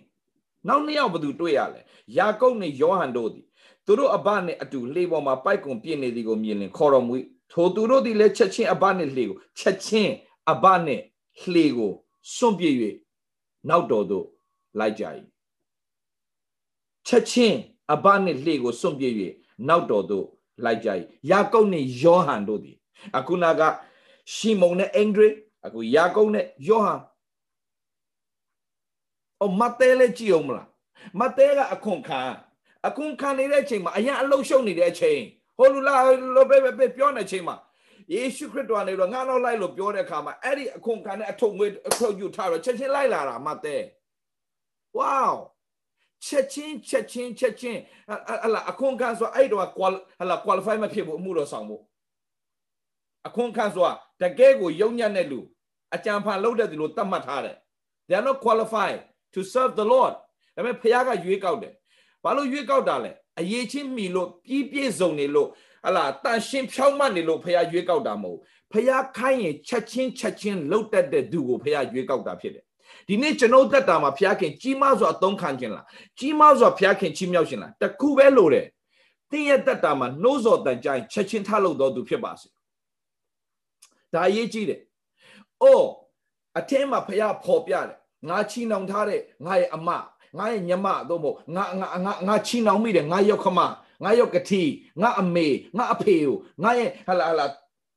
[0.67, 1.82] နောက်နှစ်ယောက်ဘသူတွေ့ရလဲ
[2.17, 3.46] ယာကုပ်နဲ့ယောဟန်တို့သည်
[3.86, 7.15] သူတို့အဘနဲ့အတူလှေပေါ်မှာပိုက်ကွန်ပြည့်နေသည်ကိုမြင်လင်ခေါ်တော်မူ
[7.52, 10.13] ထိုသူတို့သည်လည်းချက်ချင်းအဘနဲ့လှေကိုချက်ချင်း
[10.52, 11.02] အဘနဲ့
[11.52, 11.91] လှေကို
[12.36, 12.76] စွန့်ပြစ်၍
[13.69, 14.26] နောက်တော်သို့
[14.80, 15.04] လိုက်ကြ၏
[17.08, 17.58] ချက်ချင်း
[17.91, 19.13] အဘနဲ့လှေကိုစွန့်ပြစ်၍
[19.67, 20.28] နောက်တော်သို့
[20.63, 20.89] လိုက်ကြ၏
[21.30, 22.78] ယာကုပ်နဲ့ယောဟန်တို့သည်
[23.17, 23.62] အခုနာက
[24.34, 25.30] ရှီမုန်နဲ့အင်ဒရီ
[25.65, 27.02] အခုယာကုပ်နဲ့ယောဟန်
[29.41, 30.67] အော်မတ်တဲလည်းကြည့်အောင်မလား
[31.19, 32.22] မတ်တဲကအခွန်ခံ
[32.88, 35.19] အခွန်ခံနေတဲ့အချိန်မှာအရင်အလုရှုံနေတဲ့အချိန်
[35.58, 35.96] ဟိုလူလာ
[36.36, 37.56] လိုပဲပဲပြောနေချိန်မှာ
[38.13, 43.78] ယေရှုခရစ်တော်ကနေတော့ငါတော့လိုက်လို့ပြောတဲ့အခါမှာအဲ့ဒီအခွန်ခံတဲ့အထုပ်ငွေအထုပ်ယူထားတော့ချက်ချင်းလိုက်လာတာမတ်တဲ
[44.98, 45.24] ဝေါ
[46.25, 47.79] ချက်ချင်းချက်ချင်းချက်ချင်း
[48.43, 49.62] ဟလာအခွန်ခံဆိုအဲ့တော့
[50.19, 51.83] ဟလာ qualify မဖြစ်ဘူးအမှုတော်ဆောင်ဖို့
[53.27, 55.39] အခွန်ခံဆိုတာတကယ်ကိုယုံညံ့တဲ့လူ
[55.95, 57.57] အကြံဖန်လုပ်တဲ့သူလို့သတ်မှတ်ထားတယ်
[58.07, 58.99] they are not qualified
[59.33, 60.13] to serve the lord
[60.55, 61.73] ဒါပေမဲ့ဖခင်ကရွေးကောက်တယ်
[62.23, 65.49] ဘာလို့ရွေးကောက်တာလဲအရေးချင်းမီလို့ပြီးပြည့်စုံနေလို့
[65.86, 68.39] ဟလာတန်ရှင်းဖြောင်းမှတ်နေလို့ဖခင်ရွေးကောက်တာမဟုတ်
[68.71, 72.65] ဖခင်ခိုင်းရင်ချက်ချင်းချက်ချင်းလှုပ်တတ်တဲ့သူကိုဖခင်ရွေးကောက်တာဖြစ်တယ်
[73.07, 75.85] ဒီနေ့ကျွန်တော်တက်တာမှာဖခင်ကြီးမားစွာအသုံးခံခြင်းလား
[76.19, 78.67] ကြီးမားစွာဖခင်ချီးမြှောက်ခြင်းလားတခုပဲလို့တယ်
[79.31, 82.47] တင်းရဲ့တက်တာမှာနှိုးစော်တန်ကြိုင်ချက်ချင်းထလုပ်တော်သူဖြစ်ပါစေ
[84.13, 84.81] ဒါအရေးကြီးတယ်။
[85.61, 85.87] အိုး
[86.59, 87.97] အထင်းမှာဖះဖော်ပြတယ်။
[88.29, 89.89] ငါချီနှောင်ထားတဲ့ငါရဲ့အမ
[90.37, 93.59] ငါရဲ့ညမသို့မဟုတ်ငါငါငါငါချီနှောင်မိတယ်ငါရောက်ခမ
[94.03, 94.63] ငါရောက်ကတိ
[95.01, 97.45] ငါအမေငါအဖေကိုငါရဲ့ဟလာဟလာ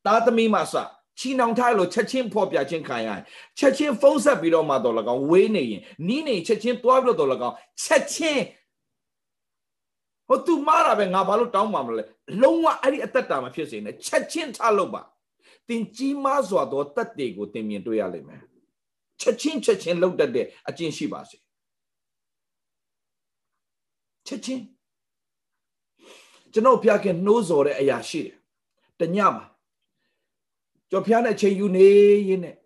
[0.04, 0.74] သားသမီးမဆ
[1.18, 3.20] ချီနှောင်ထားလို့ချက်ချင်းဖော်ပြခြင်းခံရရင်
[3.58, 8.42] ချက်ချင်းဖုံးဆက်ပြီးတော့မှတော့လကောင်ဝေးနေရင်နီးနေချက်ချင်းတွားပြီးတော့လကောင်ချက်ချင်း
[10.28, 12.04] ဟိုသူမားတာပဲငါဘာလို့တောင်းပါမလဲ
[12.42, 15.02] လုံးဝအဲ့ဒီအသက်တာမဖြစ်စေနဲ့ချက်ချင်းထားလို့ပါ
[15.68, 18.42] သင်ကြီးမားစွာသောတတ်တွေကိုသင်မြင်တွေ့ရလိမ့်မယ်
[19.20, 21.36] ချက်ချင်းချက်ချင်းလှုပ်တတ်တဲ့အကျင့်ရှိပါစေ
[24.26, 24.62] ချက်ချင်း
[26.52, 28.36] ကျွန်တော်ဖျားခင်နှိုးစော်တဲ့အရာရှိတယ်
[29.00, 29.44] တညမှာ
[30.90, 31.88] ကျော်ဖျားနဲ့အချိန်ယူနေ
[32.28, 32.56] ရင်းနဲ့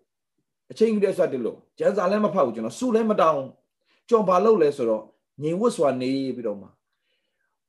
[0.70, 3.42] အချိန်ယူတဲ့ဆိုတယ်လို့ကျန်းစာလည်းမဖောက်ဘူးကျွန်တော်စုလည်းမတောင်း
[4.08, 5.04] ကျော်ဘာလုပ်လဲဆိုတော့
[5.42, 6.68] ငြိမ်ဝတ်စွာနေပြီးတော့မှ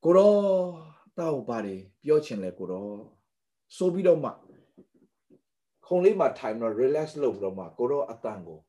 [0.04, 0.34] ကိုရော
[1.18, 2.88] တောက်ပါတယ်ပြောချင်လဲကိုရော
[3.76, 4.30] ဆိုပြီးတော့မှ
[5.86, 8.60] ခုံလေးမှာထိုင်တော့ relax လုပ်ပြီးတော့မှကိုတော့အတန်ကို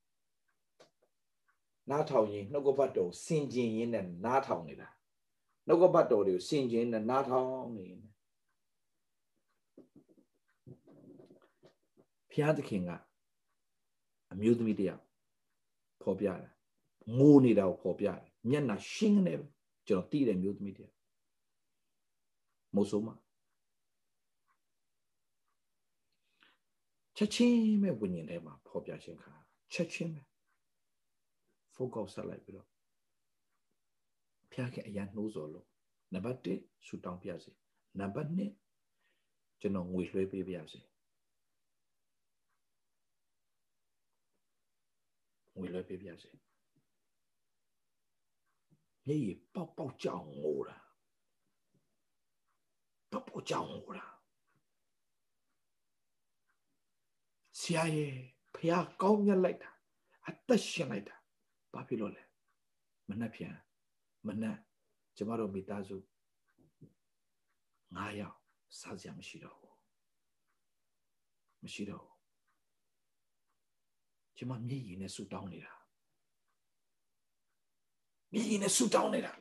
[1.91, 4.89] နားထောင်ရင်နှုတ်ကပတ်တော်စင်ကျင်ရင်းနဲ့နားထောင်နေတာ
[5.67, 8.12] နှုတ်ကပတ်တော်တွေကိုစင်ကျင်နဲ့နားထောင်နေတယ်
[12.33, 12.91] ဘုရားသခင်က
[14.33, 15.03] အမျိုးသမီးတယောက်
[16.03, 16.51] ဖော်ပြတယ်
[17.19, 19.35] ငိုနေတာကိုဖော်ပြတယ်မျက်နှာရှင်းနေ
[19.87, 20.95] ကျွန်တော်တည်တယ်မျိုးသမီးတယောက်
[22.75, 23.15] မို့ဆိုမှာ
[27.17, 29.33] ချက်ချင်းပဲဝิญဉ်ထဲမှာဖော်ပြခြင်းခါ
[29.73, 30.23] ချက်ချင်းပဲ
[31.75, 32.69] focus ဆက်လိုက်ပြီးတော့
[34.53, 35.67] ဖျားခင်အရန်နှိုးစော်လို့
[36.13, 37.53] နံပါတ်1ဆူတောင်းပြစေ
[38.01, 40.81] နံပါတ်2ကျွန်တော်ငွေလွှဲပေးပါစေ
[45.57, 46.31] ငွေလွှဲပေးပါစေ
[49.07, 50.79] မျက်ရည်ပေါက်ပေါက်ကြောင်ငိုတာ
[53.11, 54.07] ပေါက်ပေါက်ကြောင်ငိုတာ
[57.61, 58.15] ဆရာရဲ့
[58.55, 59.71] ဖះကောင်းမြတ်လိုက်တာ
[60.29, 61.17] အသက်ရှင်လိုက်တာ
[61.73, 62.23] ဘာဖြစ်လို့လဲ
[63.09, 63.55] မနှက်ပြန်
[64.27, 64.59] မနှက်
[65.17, 65.97] ကျမတို့မိသားစု
[67.97, 68.37] 9ယောက်
[68.79, 69.77] စားစရာမရှိတော့ဘူး
[71.63, 72.12] မရှိတော့ဘူး
[74.37, 75.73] ကျမမျက်ရည်နဲ့ဆူတောင်းနေတာ
[78.33, 79.33] မျက်ရည်နဲ့ဆူတောင်းနေတာ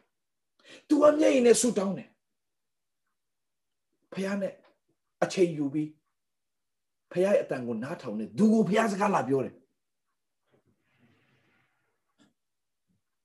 [0.88, 2.10] तू ကမျက်ရည်နဲ့ဆူတောင်းတယ်
[4.14, 4.54] ဖះနဲ့
[5.24, 5.90] အချိန်ယူပြီး
[7.12, 9.56] ဖះရဲ့အတန်ကိုနားထောင်နေသူကိုဖះစကားလာပြောတယ်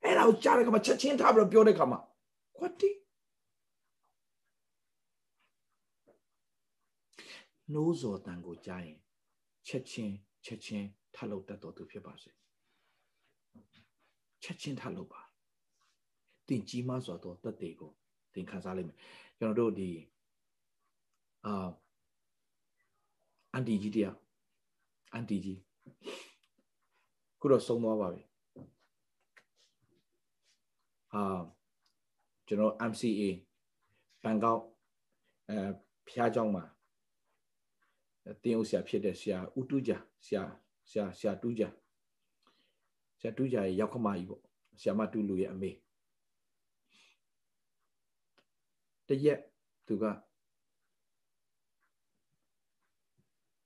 [0.03, 1.99] အဲ့ဒါကိုကြားတဲ့ခါမှာချက်ချင်းထားပြီးတော့ပြောတဲ့ခါမှာ
[2.57, 2.91] ခွတ်တီ
[7.73, 8.99] နိုးစော်တန်ကိုကြားရင်
[9.67, 12.32] ချက်ချင်းချက်ချင်း ထလုပ်တတ်တော်သူဖြစ်ပါစေ
[14.44, 15.22] ချက်ချင်းထလုပ်ပါ
[16.48, 17.92] တင်ကြီးမစွာသောတတ်တေကို
[18.34, 18.98] သင်ခံစားလိမ့်မယ်
[19.38, 19.90] ကျွန်တော်တို့ဒီ
[21.46, 21.70] အာ
[23.54, 24.16] အန်တီကြီးတရား
[25.14, 25.60] အန်တီကြီး
[27.40, 28.22] ခုတော့ဆုံးသွားပါပြီ
[31.14, 31.42] အာ
[32.48, 33.22] ကျွန်တော် MCA
[34.24, 34.62] ဘန်ကောက်
[35.50, 35.58] အဲ
[36.08, 36.64] ဖျားเจ้าမှာ
[38.44, 39.92] တင်းဥဆရာဖြစ်တဲ့ဆရာဦးတူးကြ
[40.26, 40.44] ဆရာ
[40.91, 41.65] ဆရာဆရာတူးကြ
[43.19, 44.43] ဆရာတူးကြရဲ့ရောက်ခမကြီးပေါ့
[44.81, 45.71] ဆရာမတူးလူရဲ့အမေ
[49.09, 49.41] တရက်
[49.87, 50.05] သူက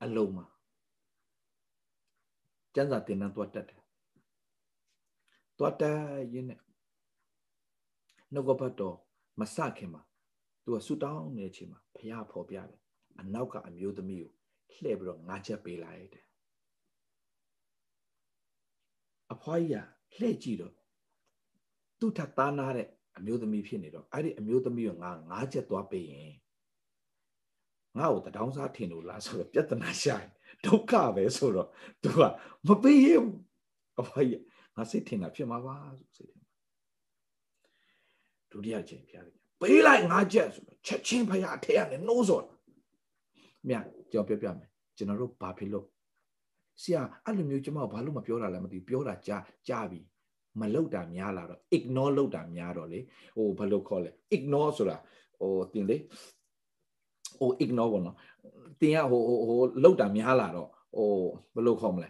[0.02, 0.46] အလုံးမှာ
[2.74, 3.80] ကျန်းစာတင်နှံသွားတက်တယ်
[5.58, 5.98] သွားတက်
[6.32, 6.60] ရင်းနဲ့
[8.32, 8.96] နှုတ်ကပတ်တော်
[9.40, 10.02] မစခင်မှာ
[10.64, 12.80] သူကဆူတောင်းနေတဲ့အချိန်မှာဖះဖော်ပြတယ်
[13.20, 14.32] အနောက်ကအမျိုးသမီးကို
[14.74, 16.24] လှည့်ပြီးတော့ငါးချက်ပေးလိုက်တယ်
[19.32, 20.74] အဖွားကြီးကလှည့်ကြည့်တော့
[21.98, 22.88] သူ့ထပ်သားနာတဲ့
[23.18, 26.32] အမျိုးသမီးဖြစ်နေတော့အဲ့ဒီအမျိုးသမီးကိုငါငါးချက်သွားပေးရင်
[27.98, 30.16] ငါ့ကိုတဒေါင်းစားထင်လို့လားဆိုတော့ပြဿနာရှာ
[30.64, 31.68] ဒုက္ခပဲဆိုတော့
[32.02, 32.20] သူက
[32.66, 33.38] မပေးရဘူး
[34.00, 34.42] အဖွားကြီး
[34.76, 36.44] ငါစိတ်ထင်တာဖြစ်မှာပါဆိုစိတ်ထင်
[38.50, 42.44] ဒုတိယချိန်ဖျားတယ်ပေးလိုက်ငါချက်ဆိုတော့ချက်ချင်းဖျားအထက်ကနေနှိုးစော်
[43.68, 45.86] မြတ်ကြောင်ပြောပြမယ်ကျွန်တော်တို့ဘာဖြစ်လို့
[46.81, 49.99] ဆရာအဲ့လိုမျိုးကျွန်မဘာလို့မပြောတာလဲမသိဘူးပြောတာကြားကြားပြီ
[50.59, 52.99] မလောက်တာများလာတော့ ignore လောက်တာများတော့လေ
[53.35, 54.97] ဟိုဘယ်လိုခေါ်လဲ ignore ဆိုတာ
[55.39, 55.97] ဟိုတင်လေ
[57.39, 58.17] ဟို ignore ပေါ့နော်
[58.79, 61.09] တင်ကဟိုဟိုဟိုလောက်တာများလာတော့ဟို
[61.55, 62.09] ဘယ်လိုခေါ်မလဲ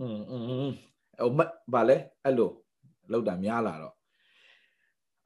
[0.00, 0.36] อืมอื
[0.68, 0.70] ม
[1.18, 1.30] ဟို
[1.74, 2.50] ဘာလဲအဲ့လို
[3.12, 3.94] လောက်တာများလာတော့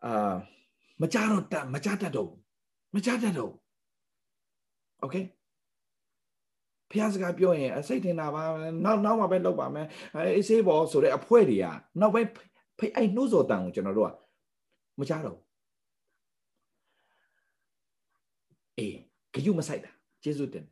[0.05, 0.35] အာ
[1.01, 2.31] မကြတော့တမကြတတ်တော့
[2.95, 3.53] မကြတတ်တော့
[5.01, 5.17] โอเค
[6.96, 8.44] ဖះစကားပြောရင်အစိတ်ထင်တာပါ
[8.86, 11.66] နောက်နောက်မှပဲလောက်ပါမယ်အေးဆေးပေါ်ဆိုတဲ့အဖွဲတွေက
[12.02, 12.22] နောက်ပဲ
[12.80, 14.12] ဖိအဲ့နှိုးစော်တန်ကိုကျွန်တော်တို့က
[15.00, 15.38] မကြတော့
[18.78, 18.96] အေး
[19.34, 19.92] ဂယုမဆိုင်တာ
[20.24, 20.66] ကျေးဇူးတင်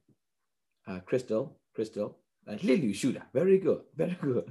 [0.87, 1.43] အာခရစ်စတယ်
[1.75, 2.09] ခရစ်စတယ်
[2.65, 4.45] လှစ်လူရှုတာ very good very good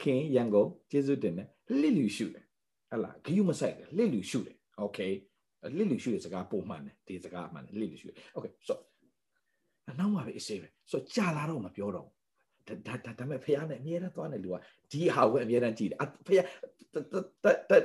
[0.00, 1.48] ခင်ရန်ကုန်ကျေးဇူးတင်တယ်
[1.80, 2.44] လှစ်လူရှုတယ်
[2.90, 5.12] ဟလာဂယုမဆိုင်တယ်လှစ်လူရှုတယ် okay
[5.76, 8.74] လှစ်လူရှုတဲ့စကားပုံမှန်တယ်ဒီစကားမှန်တယ်လှစ်လူရှုတယ် okay so
[9.98, 12.08] နောက်မှပဲအစေးပဲဆိုကြာလာတော့မပြောတော့
[12.68, 14.56] ဒါဒါဒါပေမဲ့ဖះနဲ့အမြဲတမ်းသွားနေလူက
[14.92, 16.40] ဒီဟာကိုအမြဲတမ်းကြည့်တယ်ဖះ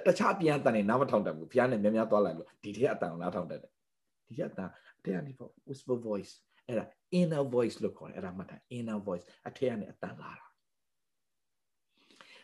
[0.06, 3.72] တခြားပြန်တန်နေနားမထောင်တတ်ဘူးဖះနဲ့များများသွားလိုက်လို့ဒီထက်အတန်နားထောင်တတ်တယ်
[4.28, 6.34] ဒီကအတန်အထက်ကနေပေါ့ whisper voice
[6.68, 6.86] အဲ့ဒါ
[7.20, 10.48] inner voice လို့ခေါ်တယ်အဲ့ဒါမှတ်တာ inner voice အထက်ကနေအတန်လာတာ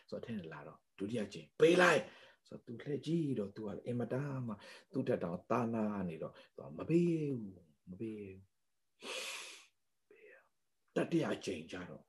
[0.08, 2.02] ဆိုတော့အထက်ကနေလာတော့ဒုတိယကျင်းပေးလိုက်
[2.48, 4.54] ဆိုတော့သူလှည့်ကြည့်တော့သူကအင်မတန်မှ
[4.92, 7.54] သူ့ထက်တောင်တာနာနေတော့သူမပေးဘူး
[7.90, 9.31] မပေးဘူး
[10.96, 12.02] တတိယအချိန်ကျတော့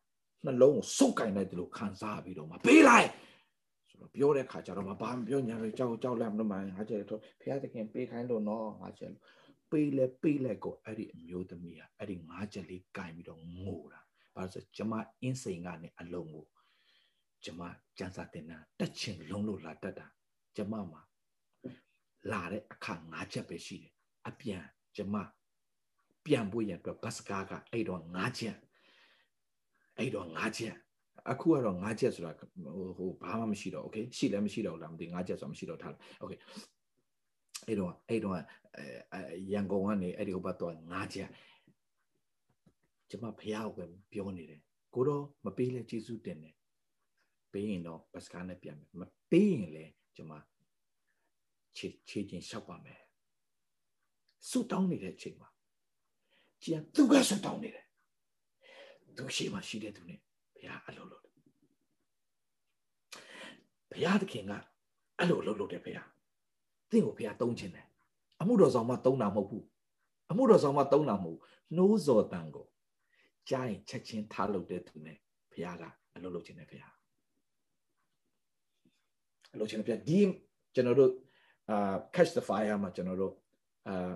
[0.45, 3.09] နှလုံးကိုစုပ်ကင်လိုက်တယ်လို့ခံစားပြီးတော့မပေးလိုက်
[3.89, 9.03] ဆိုတော့ပြောတဲ့ခါကျတော့မဘာမပြောညာလို့ကြောက်ကြောက်လက်မလို့မှငါကျတော့ဖះသခင်ပေးခိုင်းလို့နော်ငါကျ
[9.71, 14.01] ပေးလဲပေးလဲကိုအဲ့ဒီအမျိုးသမီးကအဲ့ဒီငါးချက်လေးကင်ပြီးတော့ငိုတာ
[14.35, 16.45] ဘာလို့ဆိုကျမအင်းစိန်ကနေအလုံးကို
[17.43, 17.61] ကျမ
[17.97, 20.07] ကျန်းစာတင်တာတက်ချင်လုံးလို့လာတတ်တာ
[20.55, 21.01] ကျမမှာ
[22.31, 23.93] လာတဲ့အခါငါးချက်ပဲရှိတယ်
[24.27, 24.63] အပြန်
[24.95, 25.15] ကျမ
[26.25, 28.57] ပြန်ဖို့ရအတွက်ဘတ်စကားကအဲ့တော့ငါးချက်
[29.98, 30.74] အဲ့တော့ငါးချက်
[31.30, 36.32] အခုကတော့၅ချက်ဆိုတာဟိုဟိုဘာမှမရှိတော့โอเคရှိလည်းမရှိတော့လားမသိ၅ချက်ဆိုတာမရှိတော့ထားလားโอเค
[37.66, 38.36] အဲ့တော့အဲ့တော့
[39.14, 39.20] အဲ
[39.52, 41.28] ရန်ကုန်ကနေအဲ့ဒီဟိုဘက်တော့၅ချက်
[43.10, 44.60] ကျမဖះကိုပဲပြောနေတယ်
[44.94, 46.54] ကိုတော့မပေးလဲကျေးဇူးတင်တယ်
[47.52, 49.84] ပေးရင်တော့ဘတ်စကားနဲ့ပြန်မယ်မပေးရင်လဲ
[50.16, 50.32] ကျမ
[51.76, 53.00] ချေချေချင်းရှောက်ပါမယ်
[54.48, 55.48] ဆူတောင်းနေတဲ့အချိန်မှာ
[56.62, 57.81] ကျန်သူကဆူတောင်းနေတယ်
[59.17, 60.19] သူရှိမှရှိတဲ့သူနဲ့
[60.55, 61.33] ဘုရားအလုပ်လုပ်တယ်
[63.91, 64.51] ဘုရားသခင်က
[65.19, 66.07] အဲ့လိုအလုပ်လုပ်တယ်ဘုရား
[66.91, 67.87] သင်ကိုဘုရားတုံးခြင်းတယ်
[68.41, 69.65] အမှုတော်ဆောင်မှတုံးတာမဟုတ်ဘူး
[70.31, 71.39] အမှုတော်ဆောင်မှတုံးတာမဟုတ်
[71.75, 72.67] နှိုးစော်တန်ကို
[73.49, 75.17] ကြားရင်ချက်ချင်းထားလုပ်တဲ့သူနဲ့
[75.51, 75.83] ဘုရားက
[76.15, 76.93] အလုပ်လုပ်ခြင်းတယ်ဘုရား
[79.53, 80.19] အလုပ်ခြင်းတယ်ဘုရားဒီ
[80.73, 81.11] ကျွန်တော်တို့
[81.69, 83.33] အာ catch the fire မှာကျွန်တော်တို့
[83.87, 84.11] အာ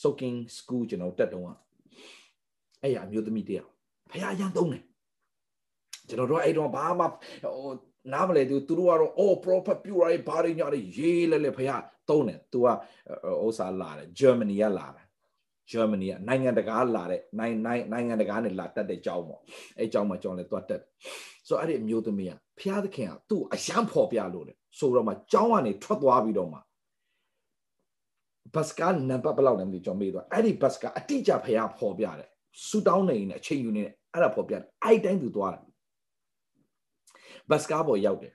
[0.00, 1.46] soaking school ကျွန်တော်တက်တော့
[2.82, 3.66] အဲ့ရအမျိုးသမီးတယော
[4.06, 4.82] က်ဖះရန်သုံးတယ်
[6.08, 7.70] ကျွန်တော်တို့အဲ့တော့ဘာမှဟို
[8.12, 11.70] နားမလဲသူသူတို့ကတော့ oh prophet ပြူရိုင်းဘာတွေညာတွေရေးလဲလဲဖះ
[12.08, 12.66] သုံးတယ်သူက
[13.46, 15.06] ဥစားလာတယ် Germany ကလာတယ်
[15.72, 19.40] Germany ကနိုင်ငံတကာလာတဲ့နိုင်နိုင်နိုင်ငံတကာနဲ့လာတက်တဲ့ကျောင်းပေါ့
[19.78, 20.82] အဲ့ကျောင်းမှာကျောင်းလဲတွတ်တက်
[21.48, 26.58] ဆိုအဲ့ဒီအမျိုးသမီးကဖះသခင်ကသူ့အယံဖော်ပြလို့တယ်ဆိုတော့မှကျောင်းကနေထွက်သွားပြီးတော့မှ
[28.54, 32.28] ဘတ်စကာနံပါတ်ဘယ်လောက်လဲမသိကျွန်တော်မေးသွားအဲ့ဒီဘတ်စကာအတိအကျဖះဖော်ပြတယ်
[32.64, 35.64] ဆူတောင်းနေနေအချိန်ယူနေအဲ့ဒါဖော်ပြတယ်အဲ့တိုင်းသူသွားတယ်
[37.50, 38.32] ဘတ်စကားပေါ်ရောက်တယ်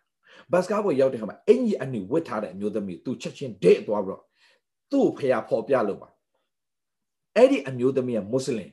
[0.51, 4.23] ဘတ်စကားပေါ်ရောက်တဲ့ခါမှာအင်ကြီးအနီဝစ်ထားတဲ့အမျိုးသမီးသူချက်ချင်းဒဲ့သွားပြီးတော့
[4.91, 6.09] သူ့ဖះဖော်ပြလို့ပါ
[7.35, 8.71] အဲ့ဒီအမျိုးသမီးကမွတ်စလင်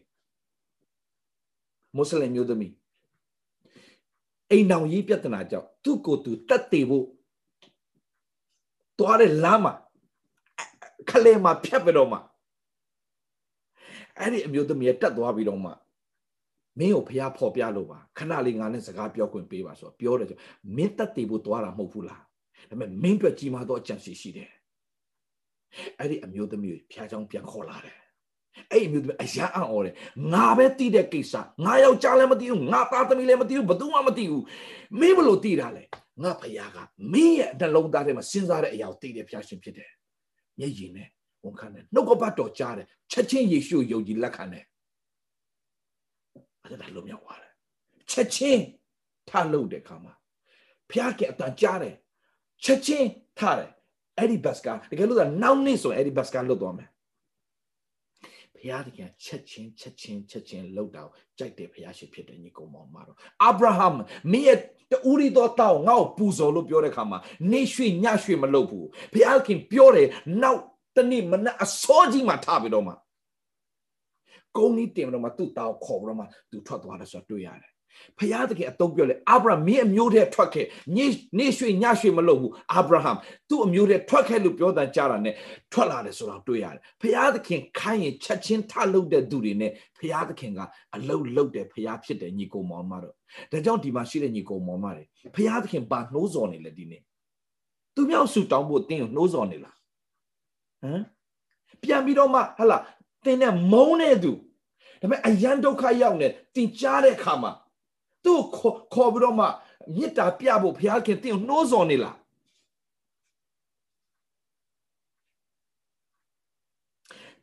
[1.96, 2.72] မွတ်စလင်မျိုးသမီး
[4.50, 7.06] အိမ်တော်ကြီးပြဿနာကြောင့်သူ့ကိုယ်သူတတ်တည်ဖို့
[8.98, 9.74] သွားတဲ့လမ်းမှာ
[11.10, 12.18] ခလဲမှာဖြတ်ပြီးတော့မှ
[14.20, 15.72] အဲ့ဒီအမျိုးသမီးတက်သွားပြီးတော့မှ
[16.78, 20.38] မင်းကိုဖះဖော်ပြလို့ပါခဏလေးငါနဲ့စကားပြောခွင့်ပေးပါဆိုတော့ပြောတယ်ဆို
[20.76, 22.22] မင်းတက်တည်ဖို့သွားတာမဟုတ်ဘူးလား
[22.70, 24.50] ဒါပေမဲ့မင်းအတွက်ကြီးမားသောအကြံစီရှိတယ်
[25.98, 27.96] အဲ့ဒီအမျိုးသမီးကိုဖះချောင်းပြန်ခေါ်လာတယ်
[28.72, 29.94] အဲ့ဒီအမျိုးသမီးအရန်အံ့ဩတယ်
[30.32, 34.44] ငါပဲတည်တဲ့ကိစ္စငါယောက်ျားလည်းမသိဘူးငါသားသမီးလည်းမသိဘူးဘယ်သူမှမသိဘူး
[35.00, 35.84] မင်းဘလို့တည်တာလဲ
[36.22, 36.78] ငါဖះက
[37.12, 39.90] မင်းရဲ့နှလုံးသားထဲမှာစဉ်းစားတဲ့အရာကိုတည်တယ်ဖះရှင်ဖြစ်တယ်
[40.58, 41.08] မျက်ရည်နဲ့
[41.48, 44.64] ဝန်ခံတယ်နှုတ်ကပတ်တော်ကြားတယ်ချက်ချင်းယေရှုယုံကြည်လက်ခံတယ်
[46.64, 47.52] အဲ့ဒါလုံးမြောက်သွားတယ်
[48.10, 48.62] ချက်ချင်း
[49.28, 50.14] ထားလို့တဲ့ခါမှာ
[50.90, 51.94] ဖျားကအတန်ကြားတယ်
[52.64, 53.08] ချက်ချင်း
[53.38, 53.70] ထားတယ်
[54.18, 56.88] အဲ့ဒီဘတ်စကာတကယ်လို့နောက်နေ့ဆိုအဲ့ဒီဘတ်စကာလွတ်သွားမယ်
[58.54, 63.88] ဘုရားတခင်ချက်ချင်းချက်ချင်းချက်ချင်းလှုပ်တော့ကြိုက်တယ်ဘုရားရှိဖြစ်တယ်ညီကောင်မောင်မတော်အာဗြဟံ
[64.32, 64.58] မင်းရဲ့
[64.90, 67.18] တူရီတော်တောင်းငါ့ကိုပူဇော်လို့ပြောတဲ့ခါမှာ
[67.52, 70.08] နေရွှေညရွှေမလုပ်ဘူးဘုရားခင်ပြောတယ်
[70.42, 70.62] နောက်
[70.98, 72.94] တနေ့မနက်အစောကြီးမှထပြီးတော့မှ
[74.56, 77.72] ကုန်းကြီးတင်ပြီးတော့မှသူ့တောင်းခေါ်ပြီးတော့မှသူထွက်သွားတယ်ဆိုတော့တွေ့ရတယ်
[78.18, 80.98] ဖယားတကယ်အတုံးပြောလေအာဗြဟံမင်းအမျိုးတည်းထွက်ခဲ့ည
[81.38, 83.12] နေရွှေညရွှေမလုပ်ဘူးအာဗြဟံ
[83.48, 85.30] သူ့အမျိုးတည်းထွက်ခဲ့လို့ပြောတာကြားတာ ਨੇ
[85.72, 90.60] ထွက်လာတယ်ဆိုတော့တွေ့ရတယ်ဖယားသခင်ခိုင်းရင်ချက်ချင်းထလုပ်တဲ့သူတွေ ਨੇ ဖယားသခင်က
[90.94, 93.14] အလုတ်လုတ်တယ်ဖယားဖြစ်တယ်ညီကိုမောင်မတို့
[93.52, 95.04] ဒါကြောင့်ဒီမှာရှိတဲ့ညီကိုမောင်မတွေ
[95.36, 97.02] ဖယားသခင်ပါနှိုးစော်နေလေဒီနေ့
[97.94, 99.77] သူမြောက်ဆူတောင်းဖို့တင်းကိုနှိုးစော်နေလား
[100.82, 101.02] ဟမ်
[101.82, 102.78] ပြန်ပြီးတော့မှဟလာ
[103.24, 104.32] တင်းနဲ့မုန်းတဲ့သူ
[105.00, 107.52] ဒါပေမဲ့အယံဒုက္ခရောက်နေတင်ကြားတဲ့အခါမှာ
[108.24, 108.42] သူ့
[108.94, 109.46] ခေါ်ပြီးတော့မှ
[109.96, 112.16] မေတ္တာပြဖို့ဘုရားခင်တင်းကိုနှိုးဆော်နေလား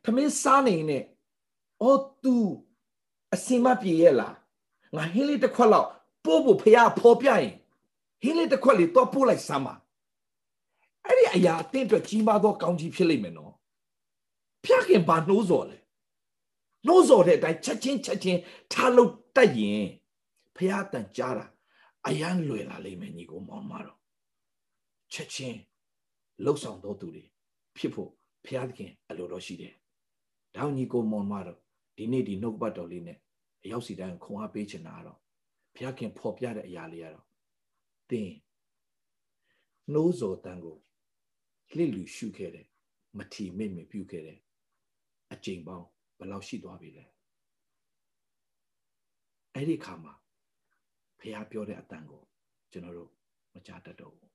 [0.02, 1.02] သမင်းစားနေနဲ့
[1.82, 2.34] အော်သူ
[3.34, 4.34] အစင်မပြေရဲ့လား
[4.96, 5.88] ငါဟင်းလေးတစ်ခွက်လောက်
[6.24, 7.50] ပို့ဖို့ဖះဖော်ပြရင်
[8.22, 9.74] ဟင်းလေးတစ်ခွက်လေးတော့ပို့လိုက်စမ်းပါ
[11.06, 13.52] အဲ့ဒီအရာအတင်းအတွက်ကြီးမားသောကောင်းကြီးဖြစ်လိမ့်မယ်နော်
[14.64, 15.78] ဖျက်ခင်ဘာနှိုးစော်လဲ
[16.86, 18.40] နှိုးစော်တဲ့အတိုင်းချက်ချင်းချက်ချင်း
[18.72, 19.84] ထားလို့တက်ရင်
[20.56, 21.46] ဖះတန်ကြားတာ
[22.06, 23.98] အယံလွယ်လာလိမ့်မယ်ညီကိုမောင်မတော်
[25.12, 25.58] ချက်ချင်း
[26.44, 27.24] လှုပ်ဆောင်တော်သူတွေ
[27.76, 28.10] ဖြစ်ဖို့
[28.44, 29.74] ဖះသခင်အလိုတော်ရှိတယ်။
[30.56, 31.58] ဒါညီကိုမောင်မတော်
[31.96, 33.18] ဒီနေ့ဒီနှုတ်ပတ်တော်လေးနဲ့
[33.62, 35.18] အရောက်စီတိုင်းခွန်အားပေးချင်တာတော့
[35.74, 37.26] ဖះခင်ဖော်ပြတဲ့အရာလေးကတော့
[38.10, 38.30] သင်
[39.92, 40.76] နှိုးစော်တန်ကို
[41.74, 42.66] လှစ်လူရှုခဲ့တယ်
[43.18, 44.40] မထီမိမပြုခဲ့တယ်
[45.32, 45.86] အကျိန်ပေါင်း
[46.18, 47.04] ဘယ်လောက်ရှိသွားပြီလဲ
[49.54, 50.14] အဲ့ဒီခါမှာ
[51.18, 52.22] ဖះပြောတဲ့အတန်ကို
[52.70, 53.10] ကျွန်တော်တို့
[53.54, 54.32] မကြားတတ်တော့ဘူး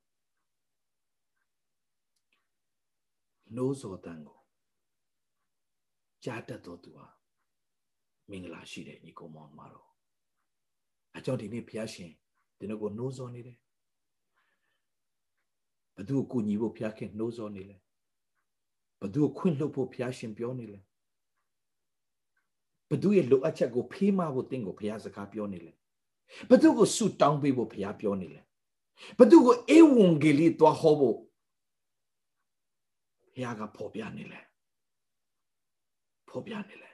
[3.55, 4.39] နှိုးစော်တန်ကို
[6.23, 7.07] ကြားတတ်တော်သူဟာ
[8.29, 9.89] မင်္ဂလာရှိတဲ့ညီကောင်မောင်မတော်
[11.15, 12.11] အကြောင်းဒီနေ့ဖះရှင်
[12.59, 13.60] ဒီနေ့ကိုနှိုးစော်နေတယ်ဘ
[16.07, 17.77] သူကိုကူညီဖို့ဖះခင်နှိုးစော်နေလဲ
[19.01, 20.79] ဘသူကိုခွင့်လှုပ်ဖို့ဖះရှင်ပြောနေလဲ
[22.89, 25.71] ဘသူရဲ့လိုအပ်ချက်ကိုဖေးမဖို့တင်းကိုဘုရားစကားပြောနေလဲ
[26.49, 28.41] ဘသူကိုဆုတောင်းပေးဖို့ဘုရားပြောနေလဲ
[29.19, 31.17] ဘသူကိုအေဝံဂေလိသွားဟောဖို့
[33.33, 34.41] ဘုရားကဖော်ပြနေလဲ
[36.29, 36.91] ဖော်ပြနေလဲ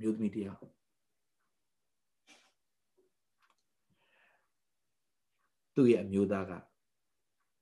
[0.00, 0.73] မြို့သမီးတရား
[5.74, 6.52] သူ့ရဲ့အမျိုးသားက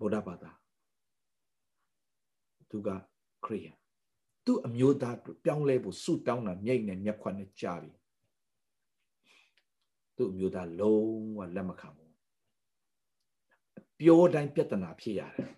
[0.01, 0.51] ဗုဒ္ဓဘာသာ
[2.71, 2.89] သူက
[3.45, 3.77] ခရိယန်
[4.47, 7.93] သူ့အမျိုးသားပြောင်းလဲဖို့ဆုတောင်းတာမြိတ်နဲ့မျက်ခွက်နဲ့ကြားပြီ
[10.17, 12.15] သူ့အမျိုးသားလုံးဝလက်မခံဘူး
[13.99, 15.51] ပြောတိုင်းပြဿနာဖြစ်ရတယ်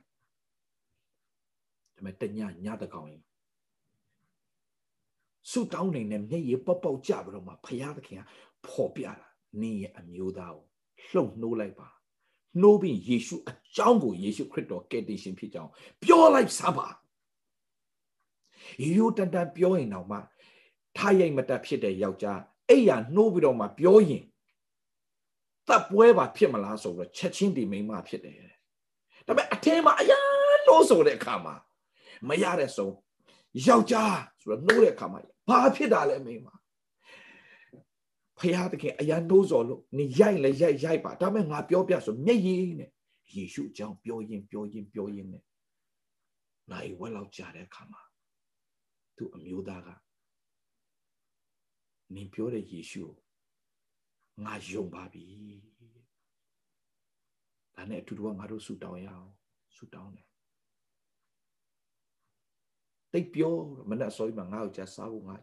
[1.97, 3.25] ဒါပေမဲ့တညညတကောင်ရင်
[5.51, 8.23] ဆုတောင်းနေတဲ့မျက်ရည်ပေါက်ပေါက်ကြပြီးတော့မှဖရာသခင်က
[8.67, 9.27] ဖော်ပြတာ
[9.61, 10.67] နင်းရဲ့အမျိုးသားကို
[11.11, 11.89] လှုပ်နှိုးလိုက်ပါ
[12.61, 15.71] နှိုးပြီးယေရှုအကြောင်းကိုယေရှုခရစ်တော်ကယ်တင်ရှင်ဖြစ်ကြောင်း
[16.03, 16.89] ပြောလိုက်စမ်းပါ
[18.97, 20.19] ရိုးတန်တန်ပြောရင်တော့မှ
[20.97, 24.25] ထားရိုက်မတက်ဖြစ်တဲ့ယောက်ျားအဲ့ရနှိုးပြီးတော့မှပြောရင်
[25.69, 28.39] တပ်ပွဲပါဖြစ်မလားဆိုတော့ချက်ချင်းဒီမိန်းမဖြစ်တယ်
[29.27, 30.21] ဒါပေမဲ့အထင်းမှာအရာ
[30.67, 31.55] လို့ဆိုတဲ့အခါမှာ
[32.29, 32.95] မရတဲ့ဆုံး
[33.67, 36.49] ယောက်ျားဆိုတော့နှိုးတဲ့အခါမှာဘာဖြစ်တာလဲမိန်းမ
[38.39, 42.91] ဖယားတခင်အရာနှိုးစော်လို့နေရိုက်လဲရိုက်ရိုက်ပါဒါပေမဲ့ငါပြောပြဆိုမျက်ရည်နဲ့
[43.35, 45.45] ယေရှုအကြောင်းပြောရင်ပြောရင်ပြောရင်နဲ့
[46.71, 48.03] နိုင်ဝက်လောက်ကြာတဲ့အခါမှာ
[49.17, 49.89] သူ့အမျိုးသားက
[52.15, 53.05] နင်ပြောတဲ့ယေရှု
[54.45, 55.25] ငါယုံပါပြီ
[57.75, 59.31] ဒါနဲ့အတူတူကငါတို့ဆူတောင်းရအောင်
[59.77, 60.27] ဆူတောင်းတယ်
[63.13, 63.55] တိတ်ပြော
[63.91, 65.37] မနဲ့အစောကြီးမှာငါ့ကိုကြာစားဖို့ငါ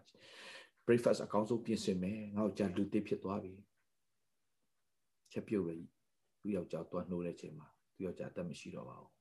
[0.85, 3.53] breakfast အကောင်းဆုံးပြင်ဆင်မယ်ငါ့ကိုကြာလူတစ်ဖြစ်သွားပြီ
[5.31, 5.71] ချက်ပြုတ်ရ
[6.41, 9.11] သူ့ယောက်ျားသွားနှိုးတဲ့ချိန်မှာသူ့ယောက်ျားတက်မရှိတော့ပါဘူး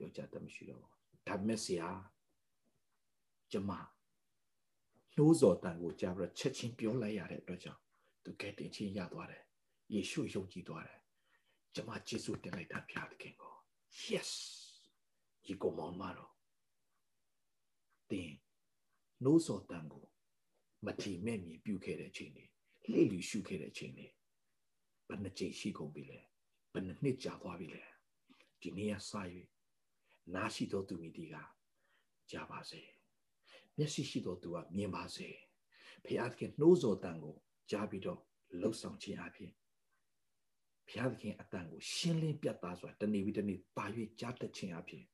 [0.00, 1.88] ယောက်ျားတက်မရှိတော့ပါဘူးဒါမဲ့ဆရာ
[3.52, 3.70] ကျမ
[5.16, 7.80] နှိုးစော်တန်ကိုကြားပြီးချက်ချင်းပြောလိုက်ရတဲ့အတွက်ကြောင့်
[8.24, 9.42] သူကဲတင်ချင်းရသွားတယ်
[9.94, 11.00] ယေရှုယုံကြည်သွားတယ်
[11.74, 13.54] ကျမယေရှုတင်လိုက်တာဖျားသခင်ကို
[14.08, 14.30] yes
[15.44, 16.32] ဒီကောမောင်မတော်
[18.10, 18.30] တင်
[19.24, 20.04] နှိုးစော်တန်ကို
[20.86, 22.50] မထီမဲ့မြင်ပြုခဲ့တဲ့ချိန်လေး
[22.90, 24.12] လှည့်လူရှုခဲ့တဲ့ချိန်လေး
[25.08, 26.20] ဘယ်နှကြိမ်ရှိကုန်ပြီလဲ
[26.72, 27.84] ဘယ်နှနှစ်ကြာသွားပြီလဲ
[28.60, 29.12] ဒီနေ့ကစ၍
[30.34, 31.34] နားရှိသောသူမိတီက
[32.30, 32.80] ကြားပါစေ
[33.76, 35.28] မျက်စိရှိသောသူကမြင်ပါစေ
[36.04, 37.36] ဖခင်သခင်နှိုးစော်တန်ကို
[37.70, 38.20] ကြားပြီးတော့
[38.60, 39.52] လှုပ်ဆောင်ခြင်းအပြင်
[40.88, 43.84] ဘုရားသခင်အတန်ကိုရှင်းလင်းပြတ်သားစွာတနေ့ပြီးတနေ့ပါ၍
[44.20, 45.04] ကြားတတ်ခြင်းအပြင်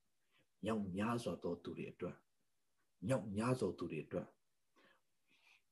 [0.65, 2.17] ညောင်များစွာသောသူတွေအတွက်
[3.09, 4.29] ညောင်များစွာသူတွေအတွက်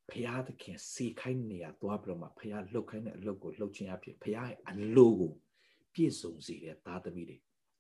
[0.09, 5.33] ဘုရားသခင်စေခိုင်းနေရသွားပြီးတော့မှဘုရားလှုပ်ခိုင်းတဲ့အလုပ်ကိုလှုပ်ခြင်းအပြင်ဘုရားရဲ့အလိုကို
[5.95, 7.37] ပြည့်စုံစေတဲ့သားသမီးတွေ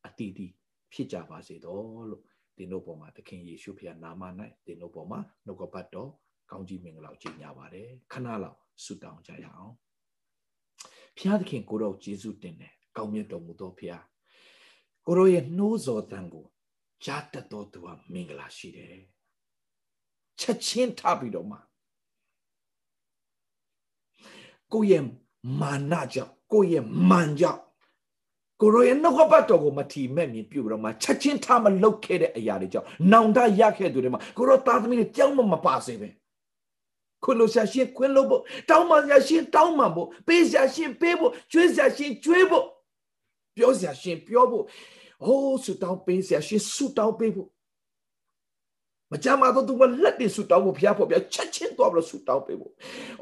[0.06, 0.52] အတီးတီး
[0.92, 2.22] ဖြစ်ကြပါစေတော့လို့
[2.56, 4.22] သင်တို့ပေါ်မှာသခင်ယေရှုဖခင်နာမ၌
[4.66, 6.10] သင်တို့ပေါ်မှာနှုတ်ကပတ်တော်
[6.50, 9.74] ကောင်းကြီးမင်္ဂလာကြီးညာပါတယ်ခဏလောက်ဆုတောင်းကြရအောင်
[11.16, 14.00] ဖခင်သခင်ကိုတော့ယေရှုတင်တယ်ကောင်းမြတ်တော်မူသောဖခင်
[15.06, 16.46] ကိုရောရဲ့နှိုးစော်တန်ကို
[17.04, 18.94] ကြားတတ်တော်သူဟာမင်္ဂလာရှိတယ်
[20.40, 21.56] ချက်ချင်းထပြီးတော့မှ
[24.72, 25.04] ကိုယ့်ရဲ့
[25.60, 27.60] မာနကြောင့်ကိုယ့်ရဲ့မန်ကြောင့်
[28.60, 36.08] ကိုရောရဲ့နှုတ်ကပတ်တော်ကိုမထီမဲ့မြင်ပြုပြီးတော့မှချက်ချင်းထားမလုတ်ခဲ့တဲ့အရာတွေကြောင့်နောင်တရခဲ့သူတွေမှာကိုရောသားသမီးတွေကြောက်မမပါစေပဲ
[37.24, 42.64] ခွလို့ရှာရှင်ခွလို့ဖို့တောင်းမှရှာရှင်တောင်းမှဖို့ပေးရှာရှင်ပေးဖို့ကျွေးရှာရှင်ကျွေးဖို့
[43.56, 44.64] ပြောရှာရှင်ပြောဖို့
[45.24, 47.48] အိုးဆူတောင်းပေးရှာရှင်ဆူတောင်းပေးဖို့
[49.12, 52.72] မကြမ်းပါတော့သူမလက်တွေဆူတောင်းဖို့ဖျားဖို့ပြချက်ချင်းသွားပြီးဆူတောင်းပေးဖို့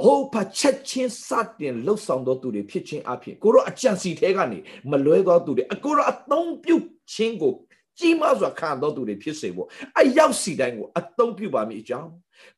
[0.05, 4.59] ဟိုဖာချက်ချင်းစတင်လှုပ်ဆောင်တော့သူတွေဖြစ်ချင်းအဖြစ်ကိုရောအကြံစီထဲကနေ
[4.91, 6.77] မလွဲတော့သူတွေအကိုရောအသုံးပြု
[7.13, 7.55] ခြင်းကို
[7.99, 9.69] ကြီးမားစွာခံတော်သူတွေဖြစ်စေဖို့
[9.99, 12.11] အရောက်စီတိုင်းကိုအသုံးပြုပါမည်အကြောင်း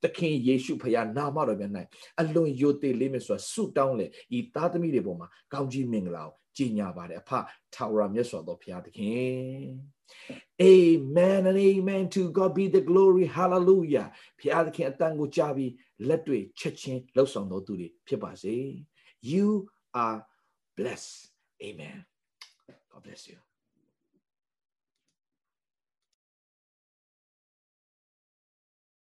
[0.02, 1.72] သခင်ယေရှုဖခင်နာမတော်မြတ်၌
[2.20, 4.06] အလွန်ယိုသေးလေးမြစွာဆုတောင်းလေ
[4.36, 7.30] ဤသားသမီးတွေပေါ်မှာကောင်းကြီးမင်္ဂလာကိုကြီးညာပါတယ်အဖ
[7.74, 9.99] ထာဝရမြတ်စွာသောဘုရားသခင်
[10.61, 14.07] Amen and amen to God be the glory hallelujah
[14.39, 15.71] ဘုရားသခင်အတန်ကိုကြားပြီး
[16.07, 18.55] လက်တွေချက်ချင်းလှုပ်ဆောင်တော်သူတွေဖြစ်ပါစေ
[19.31, 19.47] You
[20.03, 20.17] are
[20.77, 21.15] blessed
[21.67, 21.97] amen
[22.91, 23.39] God bless you